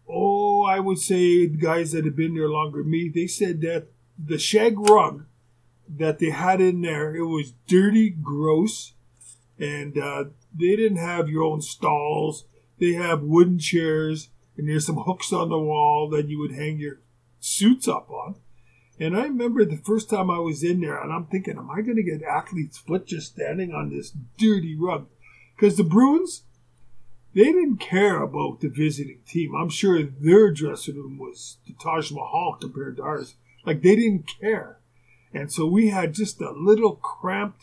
oh, 0.10 0.63
I 0.65 0.80
would 0.80 1.00
say 1.00 1.48
guys 1.48 1.91
that 1.91 2.06
have 2.06 2.15
been 2.15 2.36
there 2.36 2.50
longer 2.50 2.82
than 2.82 2.91
me, 2.91 3.12
they 3.13 3.28
said 3.28 3.62
that 3.62 3.88
the 4.17 4.38
shag 4.38 4.80
rug 4.80 5.26
that 5.89 6.20
they 6.20 6.30
had 6.30 6.62
in 6.62 6.82
there, 6.82 7.15
it 7.15 7.26
was 7.26 7.54
dirty, 7.67 8.10
gross, 8.10 8.93
and 9.60 9.98
uh, 9.98 10.26
they 10.54 10.76
didn't 10.76 10.98
have 10.98 11.30
your 11.30 11.43
own 11.43 11.62
stalls. 11.62 12.46
They 12.80 12.93
have 12.93 13.22
wooden 13.22 13.60
chairs, 13.60 14.30
and 14.58 14.67
there's 14.67 14.86
some 14.86 14.98
hooks 14.98 15.34
on 15.34 15.50
the 15.50 15.60
wall 15.60 16.10
that 16.10 16.28
you 16.28 16.39
would 16.39 16.52
hang 16.52 16.78
your 16.78 17.02
suits 17.39 17.88
up 17.88 18.10
on. 18.10 18.36
And 19.00 19.15
I 19.15 19.24
remember 19.24 19.63
the 19.63 19.78
first 19.78 20.10
time 20.10 20.30
I 20.32 20.39
was 20.39 20.63
in 20.63 20.82
there, 20.82 21.00
and 21.00 21.13
I'm 21.13 21.26
thinking, 21.26 21.58
am 21.58 21.70
I 21.70 21.82
going 21.82 21.98
to 21.98 22.04
get 22.04 22.24
athlete's 22.24 22.78
foot 22.78 23.06
just 23.06 23.34
standing 23.34 23.72
on 23.72 23.89
this 23.89 24.12
dirty 24.38 24.76
rug? 24.76 25.08
Because 25.56 25.78
the 25.78 25.84
Bruins, 25.84 26.43
they 27.38 27.52
didn't 27.52 27.78
care 27.78 28.19
about 28.23 28.62
the 28.62 28.67
visiting 28.67 29.19
team. 29.28 29.54
I'm 29.56 29.69
sure 29.69 30.02
their 30.02 30.50
dressing 30.52 30.95
room 30.95 31.19
was 31.19 31.58
the 31.67 31.76
Taj 31.80 32.12
Mahal 32.12 32.58
compared 32.60 32.97
to 32.97 33.04
ours. 33.04 33.36
Like 33.63 33.84
they 33.84 33.95
didn't 33.95 34.26
care. 34.41 34.80
And 35.32 35.54
so 35.54 35.67
we 35.67 35.89
had 35.89 36.15
just 36.15 36.41
a 36.41 36.50
little 36.50 36.95
cramped 36.95 37.62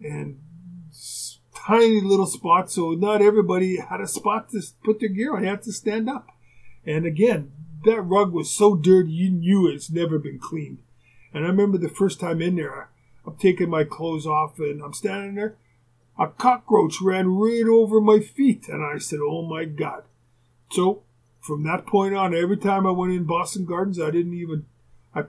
and 0.00 0.40
tiny 1.54 2.00
little 2.00 2.26
spot. 2.26 2.72
So 2.72 2.92
not 2.92 3.20
everybody 3.20 3.76
had 3.76 4.00
a 4.00 4.08
spot 4.08 4.48
to 4.52 4.62
put 4.82 5.00
their 5.00 5.10
gear 5.10 5.36
on. 5.36 5.42
They 5.42 5.48
had 5.48 5.62
to 5.64 5.72
stand 5.72 6.08
up. 6.08 6.28
And 6.86 7.04
again, 7.04 7.52
that 7.84 8.00
rug 8.00 8.32
was 8.32 8.56
so 8.56 8.74
dirty, 8.74 9.12
you 9.12 9.30
knew 9.30 9.68
it's 9.68 9.90
never 9.90 10.18
been 10.18 10.38
cleaned. 10.38 10.78
And 11.34 11.44
I 11.44 11.48
remember 11.48 11.76
the 11.76 11.90
first 11.90 12.20
time 12.20 12.40
in 12.40 12.56
there, 12.56 12.88
I'm 13.26 13.36
taking 13.36 13.68
my 13.68 13.84
clothes 13.84 14.26
off 14.26 14.58
and 14.58 14.80
I'm 14.82 14.94
standing 14.94 15.34
there. 15.34 15.58
A 16.18 16.28
cockroach 16.28 17.00
ran 17.00 17.28
right 17.28 17.66
over 17.66 18.00
my 18.00 18.20
feet. 18.20 18.68
And 18.68 18.84
I 18.84 18.98
said, 18.98 19.18
Oh 19.22 19.42
my 19.42 19.64
God. 19.64 20.04
So 20.70 21.02
from 21.40 21.64
that 21.64 21.86
point 21.86 22.14
on, 22.14 22.34
every 22.34 22.56
time 22.56 22.86
I 22.86 22.90
went 22.90 23.12
in 23.12 23.24
Boston 23.24 23.64
Gardens, 23.64 24.00
I 24.00 24.10
didn't 24.10 24.34
even, 24.34 24.66
I, 25.14 25.24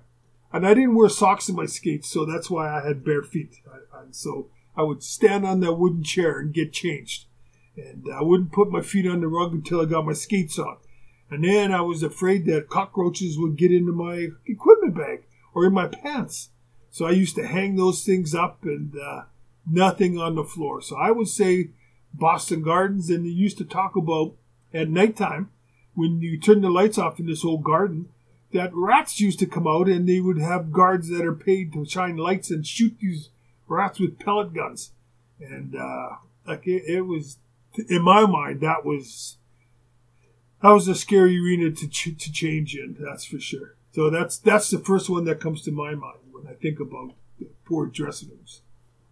and 0.53 0.65
I 0.65 0.73
didn't 0.73 0.95
wear 0.95 1.09
socks 1.09 1.49
in 1.49 1.55
my 1.55 1.65
skates. 1.65 2.09
So 2.09 2.25
that's 2.25 2.49
why 2.49 2.69
I 2.69 2.85
had 2.85 3.03
bare 3.03 3.23
feet. 3.23 3.59
and 3.93 4.15
so 4.15 4.49
I 4.77 4.83
would 4.83 5.03
stand 5.03 5.45
on 5.45 5.59
that 5.61 5.73
wooden 5.73 6.03
chair 6.03 6.39
and 6.39 6.53
get 6.53 6.73
changed. 6.73 7.25
And 7.75 8.05
I 8.13 8.21
wouldn't 8.21 8.53
put 8.53 8.71
my 8.71 8.81
feet 8.81 9.07
on 9.07 9.21
the 9.21 9.27
rug 9.27 9.53
until 9.53 9.81
I 9.81 9.85
got 9.85 10.05
my 10.05 10.13
skates 10.13 10.57
on. 10.57 10.77
And 11.29 11.43
then 11.43 11.71
I 11.71 11.81
was 11.81 12.03
afraid 12.03 12.45
that 12.45 12.69
cockroaches 12.69 13.37
would 13.37 13.57
get 13.57 13.71
into 13.71 13.91
my 13.91 14.29
equipment 14.45 14.95
bag 14.95 15.23
or 15.53 15.65
in 15.65 15.73
my 15.73 15.87
pants. 15.87 16.49
So 16.91 17.05
I 17.05 17.11
used 17.11 17.35
to 17.35 17.47
hang 17.47 17.75
those 17.75 18.03
things 18.03 18.33
up 18.35 18.59
and 18.63 18.95
uh, 18.97 19.23
nothing 19.69 20.19
on 20.19 20.35
the 20.35 20.43
floor. 20.43 20.81
So 20.81 20.95
I 20.95 21.11
would 21.11 21.27
say 21.27 21.69
Boston 22.13 22.61
Gardens, 22.61 23.09
and 23.09 23.25
they 23.25 23.29
used 23.29 23.57
to 23.57 23.65
talk 23.65 23.95
about 23.95 24.35
at 24.73 24.89
nighttime 24.89 25.49
when 25.93 26.21
you 26.21 26.39
turn 26.39 26.61
the 26.61 26.69
lights 26.69 26.97
off 26.97 27.19
in 27.19 27.25
this 27.25 27.45
old 27.45 27.63
garden 27.63 28.09
that 28.53 28.71
rats 28.73 29.19
used 29.19 29.39
to 29.39 29.45
come 29.45 29.67
out 29.67 29.87
and 29.87 30.07
they 30.07 30.21
would 30.21 30.39
have 30.39 30.71
guards 30.71 31.09
that 31.09 31.25
are 31.25 31.33
paid 31.35 31.73
to 31.73 31.85
shine 31.85 32.17
lights 32.17 32.49
and 32.51 32.65
shoot 32.65 32.95
these 32.99 33.29
rats 33.67 33.99
with 33.99 34.19
pellet 34.19 34.53
guns. 34.53 34.91
And 35.39 35.75
uh, 35.75 36.17
like 36.47 36.65
it, 36.65 36.83
it 36.87 37.01
was, 37.01 37.37
in 37.89 38.01
my 38.01 38.25
mind, 38.25 38.61
that 38.61 38.85
was 38.85 39.37
that 40.61 40.69
was 40.69 40.87
a 40.87 40.95
scary 40.95 41.37
arena 41.37 41.71
to 41.71 41.87
ch- 41.87 42.17
to 42.17 42.31
change 42.31 42.75
in. 42.75 42.97
That's 42.99 43.25
for 43.25 43.39
sure. 43.39 43.75
So 43.91 44.09
that's 44.09 44.37
that's 44.37 44.69
the 44.69 44.79
first 44.79 45.09
one 45.09 45.25
that 45.25 45.41
comes 45.41 45.61
to 45.63 45.71
my 45.71 45.93
mind 45.93 46.19
when 46.31 46.47
I 46.47 46.53
think 46.53 46.79
about 46.79 47.11
poor 47.65 47.85
dressing 47.85 48.29
rooms. 48.29 48.61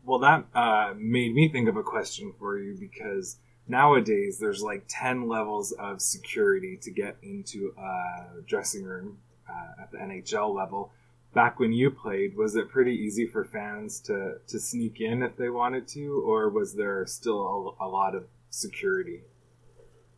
Well, 0.06 0.20
that 0.20 0.46
uh, 0.54 0.94
made 0.98 1.34
me 1.34 1.50
think 1.50 1.70
of 1.70 1.78
a 1.78 1.84
question 1.84 2.34
for 2.38 2.58
you 2.58 2.76
because 2.78 3.38
nowadays 3.68 4.38
there's 4.38 4.62
like 4.62 4.84
10 4.88 5.28
levels 5.28 5.72
of 5.74 6.02
security 6.02 6.78
to 6.82 6.92
get 6.92 7.18
into 7.22 7.74
a 7.78 8.42
dressing 8.46 8.84
room 8.84 9.18
uh, 9.50 9.84
at 9.84 9.92
the 9.92 9.98
NHL 9.98 10.54
level. 10.54 10.92
Back 11.34 11.60
when 11.60 11.72
you 11.72 11.89
played, 11.89 12.36
was 12.36 12.56
it 12.56 12.70
pretty 12.70 12.94
easy 12.94 13.26
for 13.26 13.44
fans 13.44 14.00
to, 14.02 14.36
to 14.48 14.60
sneak 14.60 15.00
in 15.00 15.24
if 15.24 15.36
they 15.38 15.50
wanted 15.50 15.88
to, 15.89 16.22
or 16.26 16.50
was 16.50 16.76
there 16.76 17.06
still 17.08 17.76
a, 17.80 17.86
a 17.86 17.88
lot 17.88 18.13
of 18.13 18.26
security? 18.50 19.22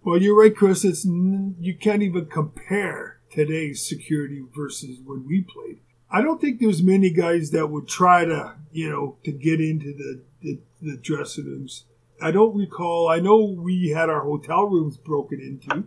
Well, 0.03 0.21
you're 0.21 0.37
right, 0.37 0.55
Chris. 0.55 0.83
It's 0.83 1.05
you 1.05 1.75
can't 1.79 2.03
even 2.03 2.25
compare 2.25 3.19
today's 3.31 3.87
security 3.87 4.43
versus 4.55 4.99
when 5.03 5.25
we 5.25 5.41
played. 5.41 5.79
I 6.15 6.21
don't 6.21 6.39
think 6.39 6.61
there's 6.61 6.81
many 6.81 7.09
guys 7.09 7.51
that 7.51 7.67
would 7.67 7.89
try 7.89 8.23
to, 8.23 8.55
you 8.71 8.89
know, 8.89 9.17
to 9.25 9.33
get 9.33 9.59
into 9.59 9.93
the, 9.93 10.21
the, 10.41 10.59
the 10.81 10.95
dressing 10.95 11.43
rooms. 11.43 11.83
I 12.21 12.31
don't 12.31 12.55
recall. 12.55 13.09
I 13.09 13.19
know 13.19 13.43
we 13.43 13.89
had 13.89 14.09
our 14.09 14.21
hotel 14.21 14.63
rooms 14.63 14.95
broken 14.95 15.41
into. 15.41 15.83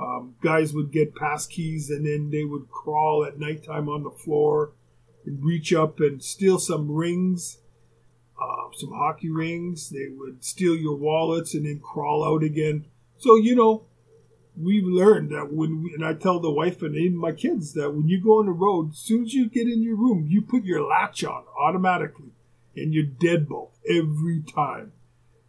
Um, 0.00 0.34
guys 0.42 0.74
would 0.74 0.90
get 0.90 1.14
pass 1.14 1.46
keys 1.46 1.90
and 1.90 2.04
then 2.04 2.30
they 2.30 2.42
would 2.42 2.68
crawl 2.68 3.24
at 3.24 3.38
nighttime 3.38 3.88
on 3.88 4.02
the 4.02 4.10
floor 4.10 4.72
and 5.24 5.44
reach 5.44 5.72
up 5.72 6.00
and 6.00 6.24
steal 6.24 6.58
some 6.58 6.90
rings, 6.90 7.58
uh, 8.42 8.70
some 8.76 8.90
hockey 8.90 9.30
rings. 9.30 9.90
They 9.90 10.08
would 10.08 10.44
steal 10.44 10.74
your 10.74 10.96
wallets 10.96 11.54
and 11.54 11.66
then 11.66 11.78
crawl 11.78 12.24
out 12.24 12.42
again. 12.42 12.86
So, 13.18 13.36
you 13.36 13.54
know, 13.54 13.84
we've 14.60 14.86
learned 14.86 15.30
that 15.30 15.52
when 15.52 15.82
we, 15.82 15.94
and 15.94 16.04
I 16.04 16.14
tell 16.14 16.40
the 16.40 16.50
wife 16.50 16.82
and 16.82 16.94
even 16.96 17.16
my 17.16 17.32
kids 17.32 17.74
that 17.74 17.94
when 17.94 18.08
you 18.08 18.20
go 18.20 18.38
on 18.38 18.46
the 18.46 18.52
road, 18.52 18.90
as 18.90 18.98
soon 18.98 19.24
as 19.24 19.34
you 19.34 19.48
get 19.48 19.68
in 19.68 19.82
your 19.82 19.96
room, 19.96 20.26
you 20.28 20.42
put 20.42 20.64
your 20.64 20.86
latch 20.86 21.24
on 21.24 21.44
automatically 21.58 22.32
and 22.76 22.92
you're 22.94 23.04
deadbolt 23.04 23.70
every 23.88 24.42
time. 24.42 24.92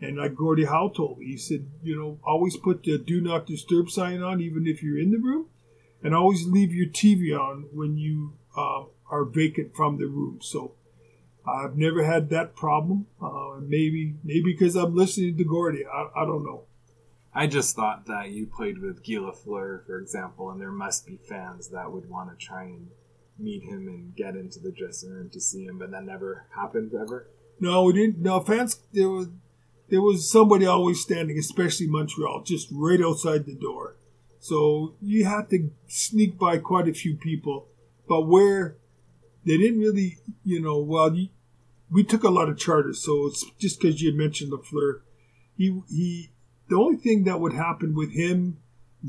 And 0.01 0.17
like 0.17 0.35
Gordie 0.35 0.65
Howe 0.65 0.89
told 0.89 1.19
me, 1.19 1.27
he 1.27 1.37
said, 1.37 1.67
you 1.83 1.95
know, 1.95 2.19
always 2.23 2.55
put 2.55 2.83
the 2.83 2.97
do 2.97 3.19
not 3.19 3.45
disturb 3.45 3.89
sign 3.89 4.21
on 4.21 4.41
even 4.41 4.65
if 4.65 4.81
you're 4.81 4.99
in 4.99 5.11
the 5.11 5.17
room 5.17 5.47
and 6.01 6.15
always 6.15 6.47
leave 6.47 6.73
your 6.73 6.87
TV 6.87 7.37
on 7.37 7.65
when 7.73 7.97
you 7.97 8.33
uh, 8.55 8.83
are 9.11 9.25
vacant 9.25 9.75
from 9.75 9.97
the 9.97 10.05
room. 10.05 10.39
So 10.41 10.73
I've 11.45 11.77
never 11.77 12.03
had 12.03 12.29
that 12.29 12.55
problem. 12.55 13.07
Uh, 13.21 13.59
maybe 13.61 14.15
maybe 14.23 14.53
because 14.53 14.75
I'm 14.75 14.95
listening 14.95 15.37
to 15.37 15.43
Gordy, 15.43 15.85
I, 15.85 16.07
I 16.15 16.25
don't 16.25 16.43
know. 16.43 16.63
I 17.33 17.47
just 17.47 17.75
thought 17.75 18.05
that 18.07 18.31
you 18.31 18.47
played 18.47 18.79
with 18.79 19.05
Guy 19.05 19.15
Lafleur, 19.15 19.85
for 19.85 19.99
example, 19.99 20.49
and 20.49 20.59
there 20.59 20.71
must 20.71 21.05
be 21.05 21.17
fans 21.17 21.69
that 21.69 21.91
would 21.91 22.09
want 22.09 22.31
to 22.31 22.45
try 22.45 22.63
and 22.63 22.87
meet 23.37 23.63
him 23.63 23.87
and 23.87 24.15
get 24.15 24.35
into 24.35 24.59
the 24.59 24.71
dressing 24.71 25.11
room 25.11 25.29
to 25.29 25.39
see 25.39 25.65
him, 25.65 25.77
but 25.77 25.91
that 25.91 26.03
never 26.03 26.47
happened 26.55 26.91
ever. 26.93 27.27
No, 27.59 27.83
we 27.83 27.93
didn't. 27.93 28.19
No 28.19 28.39
fans. 28.39 28.79
There 28.93 29.09
was 29.09 29.27
there 29.89 30.01
was 30.01 30.29
somebody 30.29 30.65
always 30.65 31.01
standing, 31.01 31.37
especially 31.37 31.87
Montreal, 31.87 32.43
just 32.43 32.67
right 32.71 33.01
outside 33.01 33.45
the 33.45 33.55
door. 33.55 33.95
So 34.39 34.95
you 35.01 35.25
had 35.25 35.49
to 35.49 35.71
sneak 35.87 36.37
by 36.37 36.57
quite 36.59 36.87
a 36.87 36.93
few 36.93 37.15
people, 37.15 37.67
but 38.07 38.27
where 38.27 38.77
they 39.45 39.57
didn't 39.57 39.79
really, 39.79 40.17
you 40.43 40.61
know, 40.61 40.79
well, 40.79 41.13
you, 41.13 41.29
we 41.91 42.03
took 42.03 42.23
a 42.23 42.29
lot 42.29 42.49
of 42.49 42.57
charters, 42.57 43.03
so 43.03 43.27
it's 43.27 43.43
just 43.57 43.81
because 43.81 44.01
you 44.01 44.15
mentioned 44.15 44.51
Lafleur. 44.51 45.01
He 45.57 45.81
he 45.89 46.29
the 46.69 46.75
only 46.75 46.97
thing 46.97 47.23
that 47.23 47.39
would 47.39 47.53
happen 47.53 47.93
with 47.95 48.13
him, 48.13 48.57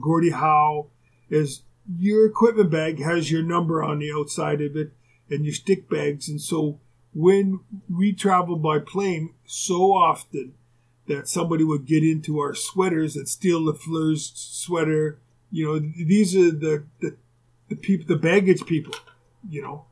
Gordie 0.00 0.30
Howe, 0.30 0.88
is 1.28 1.62
your 1.98 2.26
equipment 2.26 2.70
bag 2.70 3.00
has 3.00 3.30
your 3.30 3.42
number 3.42 3.82
on 3.82 3.98
the 3.98 4.12
outside 4.12 4.60
of 4.60 4.76
it 4.76 4.92
and 5.28 5.44
your 5.44 5.54
stick 5.54 5.88
bags. 5.88 6.28
And 6.28 6.40
so 6.40 6.80
when 7.14 7.60
we 7.88 8.12
travel 8.12 8.56
by 8.56 8.78
plane 8.78 9.34
so 9.44 9.92
often 9.92 10.54
that 11.06 11.28
somebody 11.28 11.64
would 11.64 11.86
get 11.86 12.02
into 12.02 12.38
our 12.38 12.54
sweaters 12.54 13.16
and 13.16 13.28
steal 13.28 13.60
Lafleur's 13.60 14.32
sweater, 14.34 15.18
you 15.50 15.66
know, 15.66 15.78
these 15.78 16.36
are 16.36 16.50
the, 16.50 16.84
the, 17.00 17.16
the 17.68 17.76
people, 17.76 18.06
the 18.06 18.20
baggage 18.20 18.64
people, 18.66 18.94
you 19.48 19.60
know, 19.60 19.86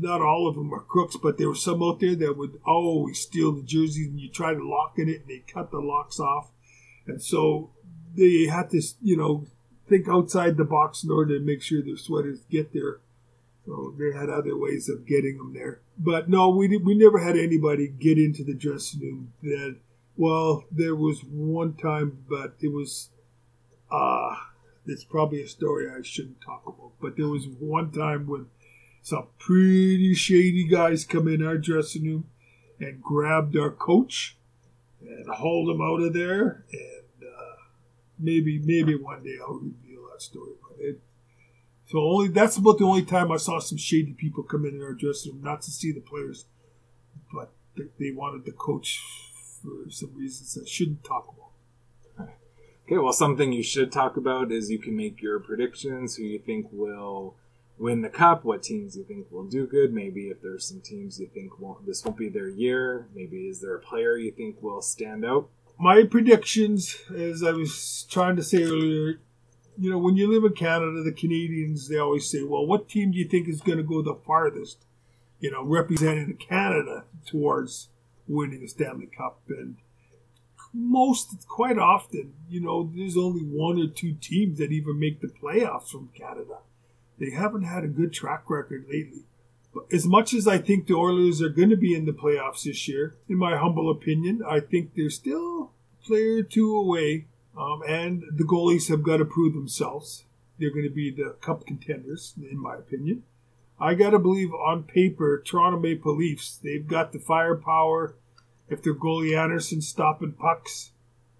not 0.00 0.20
all 0.20 0.46
of 0.46 0.54
them 0.54 0.72
are 0.72 0.80
crooks, 0.80 1.16
but 1.16 1.38
there 1.38 1.48
were 1.48 1.54
some 1.54 1.82
out 1.82 2.00
there 2.00 2.14
that 2.14 2.36
would 2.36 2.60
always 2.66 3.18
steal 3.18 3.52
the 3.52 3.62
jerseys 3.62 4.08
and 4.08 4.20
you 4.20 4.28
try 4.28 4.54
to 4.54 4.68
lock 4.68 4.94
in 4.98 5.08
it 5.08 5.22
and 5.22 5.28
they 5.28 5.42
cut 5.52 5.70
the 5.70 5.78
locks 5.78 6.20
off. 6.20 6.50
And 7.08 7.22
so 7.22 7.70
they 8.14 8.46
had 8.46 8.70
to, 8.70 8.82
you 9.02 9.16
know, 9.16 9.46
think 9.88 10.08
outside 10.08 10.56
the 10.56 10.64
box 10.64 11.02
in 11.02 11.10
order 11.10 11.38
to 11.38 11.44
make 11.44 11.62
sure 11.62 11.82
their 11.82 11.96
sweaters 11.96 12.40
get 12.50 12.72
there. 12.72 13.00
So 13.66 13.94
they 13.98 14.16
had 14.16 14.30
other 14.30 14.56
ways 14.56 14.88
of 14.88 15.06
getting 15.06 15.38
them 15.38 15.54
there. 15.54 15.80
But 15.98 16.28
no, 16.28 16.48
we 16.50 16.68
did, 16.68 16.84
we 16.84 16.96
never 16.96 17.18
had 17.18 17.36
anybody 17.36 17.88
get 17.88 18.18
into 18.18 18.44
the 18.44 18.54
dressing 18.54 19.00
room 19.00 19.32
that. 19.42 19.76
Well, 20.16 20.64
there 20.72 20.96
was 20.96 21.22
one 21.22 21.74
time, 21.74 22.24
but 22.28 22.54
it 22.60 22.72
was. 22.72 23.10
Uh, 23.90 24.34
it's 24.84 25.04
probably 25.04 25.42
a 25.42 25.48
story 25.48 25.86
I 25.88 26.02
shouldn't 26.02 26.40
talk 26.40 26.62
about. 26.66 26.92
But 27.00 27.16
there 27.16 27.28
was 27.28 27.46
one 27.46 27.92
time 27.92 28.26
when 28.26 28.46
some 29.02 29.26
pretty 29.38 30.14
shady 30.14 30.64
guys 30.64 31.04
come 31.04 31.28
in 31.28 31.46
our 31.46 31.58
dressing 31.58 32.04
room 32.04 32.24
and 32.80 33.02
grabbed 33.02 33.56
our 33.56 33.70
coach 33.70 34.36
and 35.00 35.28
hauled 35.28 35.70
him 35.70 35.80
out 35.80 36.02
of 36.02 36.14
there. 36.14 36.64
And 36.72 36.97
maybe 38.18 38.58
maybe 38.58 38.94
one 38.94 39.22
day 39.22 39.36
I'll 39.40 39.54
reveal 39.54 40.08
that 40.12 40.22
story. 40.22 40.52
But 40.62 40.84
it, 40.84 41.00
so 41.86 41.98
only 41.98 42.28
that's 42.28 42.56
about 42.56 42.78
the 42.78 42.84
only 42.84 43.04
time 43.04 43.32
I 43.32 43.36
saw 43.36 43.58
some 43.58 43.78
shady 43.78 44.12
people 44.12 44.42
come 44.42 44.66
in 44.66 44.82
our 44.82 44.92
dressing 44.92 45.32
room, 45.32 45.42
not 45.42 45.62
to 45.62 45.70
see 45.70 45.92
the 45.92 46.00
players, 46.00 46.46
but 47.32 47.52
they, 47.98 48.10
wanted 48.10 48.44
the 48.44 48.52
coach 48.52 49.00
for 49.62 49.90
some 49.90 50.14
reasons 50.14 50.58
I 50.60 50.68
shouldn't 50.68 51.04
talk 51.04 51.28
about. 51.28 52.30
Okay, 52.86 52.98
well, 52.98 53.12
something 53.12 53.52
you 53.52 53.62
should 53.62 53.92
talk 53.92 54.16
about 54.16 54.50
is 54.50 54.70
you 54.70 54.78
can 54.78 54.96
make 54.96 55.20
your 55.20 55.38
predictions, 55.38 56.16
who 56.16 56.24
you 56.24 56.38
think 56.38 56.66
will 56.72 57.36
win 57.78 58.00
the 58.02 58.08
cup, 58.08 58.44
what 58.44 58.62
teams 58.62 58.96
you 58.96 59.04
think 59.04 59.30
will 59.30 59.44
do 59.44 59.66
good. 59.66 59.92
Maybe 59.92 60.28
if 60.28 60.42
there's 60.42 60.66
some 60.66 60.80
teams 60.80 61.20
you 61.20 61.28
think 61.28 61.58
won't, 61.60 61.86
this 61.86 62.04
won't 62.04 62.18
be 62.18 62.28
their 62.28 62.48
year. 62.48 63.06
Maybe 63.14 63.48
is 63.48 63.60
there 63.60 63.76
a 63.76 63.80
player 63.80 64.16
you 64.16 64.32
think 64.32 64.62
will 64.62 64.82
stand 64.82 65.24
out? 65.24 65.48
My 65.80 66.02
predictions, 66.02 66.96
as 67.16 67.44
I 67.44 67.52
was 67.52 68.04
trying 68.10 68.34
to 68.34 68.42
say 68.42 68.64
earlier, 68.64 69.20
you 69.78 69.90
know, 69.90 69.98
when 69.98 70.16
you 70.16 70.28
live 70.28 70.42
in 70.44 70.56
Canada, 70.56 71.04
the 71.04 71.12
Canadians, 71.12 71.88
they 71.88 71.98
always 71.98 72.28
say, 72.28 72.42
well, 72.42 72.66
what 72.66 72.88
team 72.88 73.12
do 73.12 73.18
you 73.18 73.28
think 73.28 73.48
is 73.48 73.60
going 73.60 73.78
to 73.78 73.84
go 73.84 74.02
the 74.02 74.18
farthest, 74.26 74.84
you 75.38 75.52
know, 75.52 75.62
representing 75.62 76.36
Canada 76.36 77.04
towards 77.24 77.90
winning 78.26 78.60
the 78.60 78.66
Stanley 78.66 79.06
Cup? 79.06 79.40
And 79.48 79.76
most, 80.74 81.46
quite 81.46 81.78
often, 81.78 82.34
you 82.48 82.60
know, 82.60 82.90
there's 82.92 83.16
only 83.16 83.42
one 83.42 83.78
or 83.78 83.86
two 83.86 84.14
teams 84.14 84.58
that 84.58 84.72
even 84.72 84.98
make 84.98 85.20
the 85.20 85.28
playoffs 85.28 85.90
from 85.90 86.10
Canada. 86.12 86.58
They 87.20 87.30
haven't 87.30 87.62
had 87.62 87.84
a 87.84 87.88
good 87.88 88.12
track 88.12 88.50
record 88.50 88.86
lately. 88.90 89.26
As 89.92 90.06
much 90.06 90.34
as 90.34 90.48
I 90.48 90.58
think 90.58 90.86
the 90.86 90.94
Oilers 90.94 91.40
are 91.42 91.48
going 91.48 91.70
to 91.70 91.76
be 91.76 91.94
in 91.94 92.06
the 92.06 92.12
playoffs 92.12 92.64
this 92.64 92.88
year, 92.88 93.16
in 93.28 93.36
my 93.36 93.56
humble 93.56 93.90
opinion, 93.90 94.42
I 94.48 94.60
think 94.60 94.94
they're 94.94 95.10
still 95.10 95.72
a 96.00 96.06
player 96.06 96.42
two 96.42 96.74
away. 96.76 97.26
Um, 97.56 97.82
and 97.88 98.22
the 98.32 98.44
goalies 98.44 98.88
have 98.88 99.02
got 99.02 99.16
to 99.16 99.24
prove 99.24 99.54
themselves. 99.54 100.24
They're 100.58 100.70
going 100.70 100.88
to 100.88 100.94
be 100.94 101.10
the 101.10 101.36
cup 101.40 101.66
contenders, 101.66 102.34
in 102.38 102.58
my 102.58 102.76
opinion. 102.76 103.24
I 103.80 103.94
got 103.94 104.10
to 104.10 104.18
believe 104.18 104.52
on 104.52 104.84
paper, 104.84 105.42
Toronto 105.44 105.78
Maple 105.78 106.16
Leafs, 106.16 106.56
they've 106.56 106.86
got 106.86 107.12
the 107.12 107.18
firepower. 107.18 108.14
If 108.68 108.82
their 108.82 108.94
goalie 108.94 109.38
Andersen's 109.38 109.88
stopping 109.88 110.32
pucks, 110.32 110.90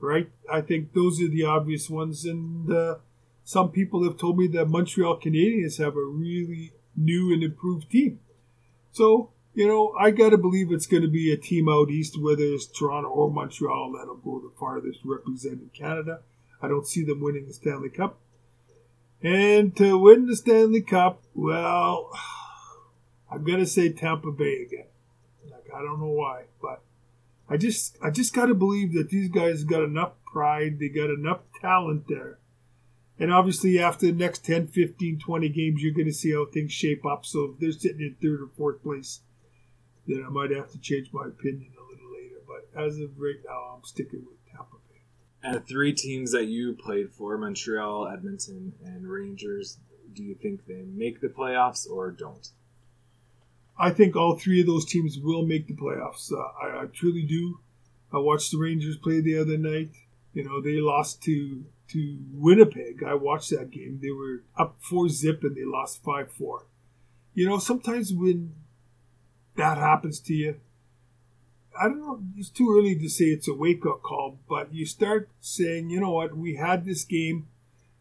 right? 0.00 0.30
I 0.50 0.60
think 0.60 0.92
those 0.92 1.20
are 1.20 1.28
the 1.28 1.44
obvious 1.44 1.90
ones. 1.90 2.24
And 2.24 2.72
uh, 2.72 2.96
some 3.44 3.70
people 3.70 4.04
have 4.04 4.18
told 4.18 4.38
me 4.38 4.46
that 4.48 4.68
Montreal 4.68 5.20
Canadiens 5.20 5.78
have 5.78 5.96
a 5.96 6.04
really 6.04 6.72
new 6.98 7.32
and 7.32 7.42
improved 7.42 7.90
team. 7.90 8.20
So, 8.92 9.30
you 9.54 9.66
know, 9.66 9.94
I 9.98 10.11
got 10.11 10.30
to 10.30 10.38
believe 10.38 10.72
it's 10.72 10.87
going 10.87 11.02
to 11.02 11.08
be 11.08 11.32
a 11.32 11.37
team 11.37 11.68
out 11.68 11.90
east, 11.90 12.20
whether 12.20 12.42
it's 12.42 12.66
Toronto 12.66 13.08
or 13.08 13.30
Montreal, 13.30 13.92
that'll 13.92 14.16
go 14.16 14.40
the 14.40 14.52
farthest 14.58 15.00
representing 15.04 15.70
Canada. 15.74 16.20
I 16.61 16.68
don't 16.68 16.87
see 16.87 17.04
them 17.04 17.20
winning 17.20 17.46
the 17.46 17.52
Stanley 17.52 17.90
Cup. 17.90 18.18
And 19.22 19.76
to 19.76 19.98
win 19.98 20.26
the 20.26 20.37
Stanley 20.37 20.82
Cup, 20.82 21.22
well, 21.34 22.11
I'm 23.30 23.44
going 23.44 23.58
to 23.58 23.66
say 23.66 23.92
Tampa 23.92 24.30
Bay 24.32 24.62
again. 24.66 24.87
Like, 25.50 25.66
I 25.74 25.82
don't 25.82 26.00
know 26.00 26.06
why, 26.06 26.44
but 26.62 26.82
I 27.48 27.56
just 27.56 27.96
I 28.02 28.11
just 28.11 28.34
got 28.34 28.46
to 28.46 28.54
believe 28.54 28.94
that 28.94 29.11
these 29.11 29.28
guys 29.28 29.64
got 29.64 29.82
enough 29.82 30.12
pride, 30.30 30.78
they 30.78 30.88
got 30.88 31.11
enough 31.11 31.40
talent 31.61 32.04
there. 32.08 32.38
And 33.20 33.33
obviously, 33.33 33.81
after 33.81 34.07
the 34.07 34.12
next 34.12 34.44
10, 34.44 34.68
15, 34.68 35.18
20 35.18 35.48
games, 35.48 35.83
you're 35.83 35.94
going 35.94 36.07
to 36.07 36.12
see 36.12 36.33
how 36.33 36.46
things 36.46 36.72
shape 36.72 37.04
up. 37.04 37.26
So 37.26 37.44
if 37.52 37.59
they're 37.59 37.72
sitting 37.72 38.00
in 38.00 38.16
third 38.22 38.42
or 38.42 38.50
fourth 38.57 38.83
place, 38.83 39.20
then 40.07 40.24
I 40.24 40.31
might 40.31 40.50
have 40.52 40.70
to 40.70 40.78
change 40.78 41.11
my 41.12 41.26
opinion 41.26 41.72
a 41.76 41.92
little 41.92 42.12
later. 42.12 42.40
But 42.46 42.81
as 42.81 42.98
of 43.00 43.18
right 43.18 43.40
now, 43.44 43.74
I'm 43.74 43.85
sticking 43.85 44.24
with 44.24 44.38
Tampa 44.50 44.76
Bay. 44.88 45.00
And 45.42 45.57
the 45.57 45.61
three 45.61 45.92
teams 45.92 46.31
that 46.31 46.46
you 46.46 46.74
played 46.74 47.11
for, 47.12 47.37
Montreal, 47.37 48.09
Edmonton, 48.09 48.74
and 48.85 49.09
Rangers, 49.09 49.78
do 50.12 50.22
you 50.22 50.37
think 50.37 50.66
they 50.66 50.85
make 50.87 51.20
the 51.20 51.28
playoffs 51.28 51.90
or 51.90 52.12
don't? 52.12 52.48
I 53.78 53.90
think 53.90 54.16
all 54.16 54.37
three 54.37 54.61
of 54.61 54.66
those 54.66 54.85
teams 54.85 55.18
will 55.18 55.46
make 55.46 55.66
the 55.66 55.74
playoffs. 55.74 56.33
Uh, 56.33 56.37
I, 56.37 56.83
I, 56.83 56.87
truly 56.87 57.22
do. 57.22 57.61
I 58.12 58.18
watched 58.18 58.50
the 58.50 58.59
Rangers 58.59 58.96
play 58.96 59.20
the 59.20 59.38
other 59.38 59.57
night. 59.57 59.90
You 60.33 60.44
know, 60.44 60.61
they 60.61 60.81
lost 60.81 61.22
to 61.24 61.64
to 61.88 62.18
Winnipeg. 62.33 63.03
I 63.03 63.14
watched 63.14 63.51
that 63.51 63.70
game. 63.70 64.01
They 64.03 64.11
were 64.11 64.42
up 64.57 64.77
four 64.81 65.09
zip 65.09 65.42
and 65.42 65.57
they 65.57 65.64
lost 65.64 66.03
five 66.03 66.31
four. 66.31 66.66
You 67.35 67.48
know, 67.48 67.59
sometimes 67.59 68.12
when 68.12 68.55
that 69.57 69.79
happens 69.79 70.20
to 70.20 70.35
you, 70.35 70.61
I 71.81 71.85
don't 71.85 72.01
know. 72.01 72.20
It's 72.37 72.48
too 72.48 72.74
early 72.77 72.96
to 72.96 73.09
say 73.09 73.27
it's 73.27 73.48
a 73.48 73.55
wake 73.55 73.87
up 73.87 74.03
call, 74.03 74.38
but 74.48 74.74
you 74.74 74.85
start 74.85 75.29
saying, 75.40 75.90
you 75.90 76.01
know 76.01 76.12
what, 76.12 76.37
we 76.37 76.57
had 76.57 76.85
this 76.85 77.05
game, 77.05 77.46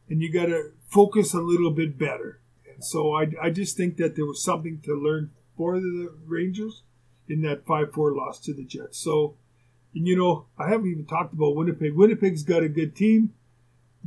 and 0.09 0.21
you 0.21 0.31
got 0.31 0.47
to 0.47 0.71
focus 0.87 1.33
a 1.33 1.41
little 1.41 1.71
bit 1.71 1.97
better. 1.97 2.39
And 2.73 2.83
so 2.83 3.13
I, 3.15 3.27
I 3.41 3.49
just 3.51 3.77
think 3.77 3.97
that 3.97 4.15
there 4.15 4.25
was 4.25 4.43
something 4.43 4.81
to 4.85 4.95
learn 4.95 5.31
for 5.55 5.79
the 5.79 6.11
Rangers 6.25 6.83
in 7.27 7.41
that 7.41 7.65
5 7.65 7.93
4 7.93 8.13
loss 8.13 8.39
to 8.41 8.53
the 8.53 8.63
Jets. 8.63 8.97
So, 8.97 9.35
and 9.93 10.07
you 10.07 10.15
know, 10.15 10.45
I 10.57 10.69
haven't 10.69 10.89
even 10.89 11.05
talked 11.05 11.33
about 11.33 11.55
Winnipeg. 11.55 11.93
Winnipeg's 11.93 12.43
got 12.43 12.63
a 12.63 12.69
good 12.69 12.95
team, 12.95 13.33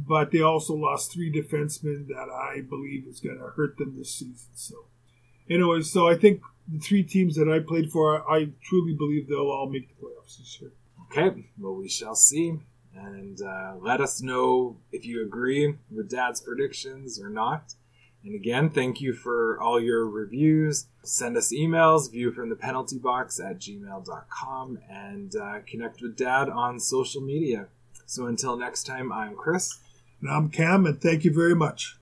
but 0.06 0.30
they 0.30 0.40
also 0.40 0.74
lost 0.74 1.12
three 1.12 1.32
defensemen 1.32 2.08
that 2.08 2.28
I 2.30 2.60
believe 2.60 3.06
is 3.06 3.20
going 3.20 3.38
to 3.38 3.50
hurt 3.56 3.76
them 3.76 3.96
this 3.96 4.14
season. 4.14 4.50
So, 4.54 4.74
anyway, 5.48 5.82
so 5.82 6.08
I 6.08 6.16
think 6.16 6.42
the 6.68 6.78
three 6.78 7.02
teams 7.02 7.36
that 7.36 7.48
I 7.48 7.58
played 7.60 7.90
for, 7.90 8.28
I 8.30 8.50
truly 8.62 8.94
believe 8.94 9.28
they'll 9.28 9.50
all 9.50 9.68
make 9.68 9.88
the 9.88 10.06
playoffs 10.06 10.38
this 10.38 10.58
year. 10.60 10.72
Okay, 11.10 11.50
well, 11.58 11.74
we 11.74 11.88
shall 11.88 12.14
see. 12.14 12.58
And 12.94 13.40
uh, 13.40 13.74
let 13.80 14.00
us 14.00 14.20
know 14.20 14.76
if 14.92 15.04
you 15.04 15.22
agree 15.22 15.76
with 15.90 16.10
Dad's 16.10 16.40
predictions 16.40 17.20
or 17.20 17.30
not. 17.30 17.74
And 18.24 18.34
again, 18.34 18.68
thank 18.68 19.00
you 19.00 19.12
for 19.14 19.58
all 19.60 19.80
your 19.80 20.06
reviews. 20.06 20.86
Send 21.02 21.36
us 21.36 21.52
emails, 21.52 22.10
view 22.10 22.32
from 22.32 22.50
the 22.50 22.56
penalty 22.56 22.98
box 22.98 23.40
at 23.40 23.58
gmail.com, 23.58 24.78
and 24.90 25.34
uh, 25.34 25.60
connect 25.66 26.02
with 26.02 26.16
Dad 26.16 26.50
on 26.50 26.78
social 26.78 27.22
media. 27.22 27.68
So 28.04 28.26
until 28.26 28.56
next 28.56 28.84
time, 28.84 29.12
I'm 29.12 29.34
Chris. 29.34 29.78
And 30.20 30.30
I'm 30.30 30.50
Cam, 30.50 30.86
and 30.86 31.00
thank 31.00 31.24
you 31.24 31.32
very 31.32 31.54
much. 31.54 31.99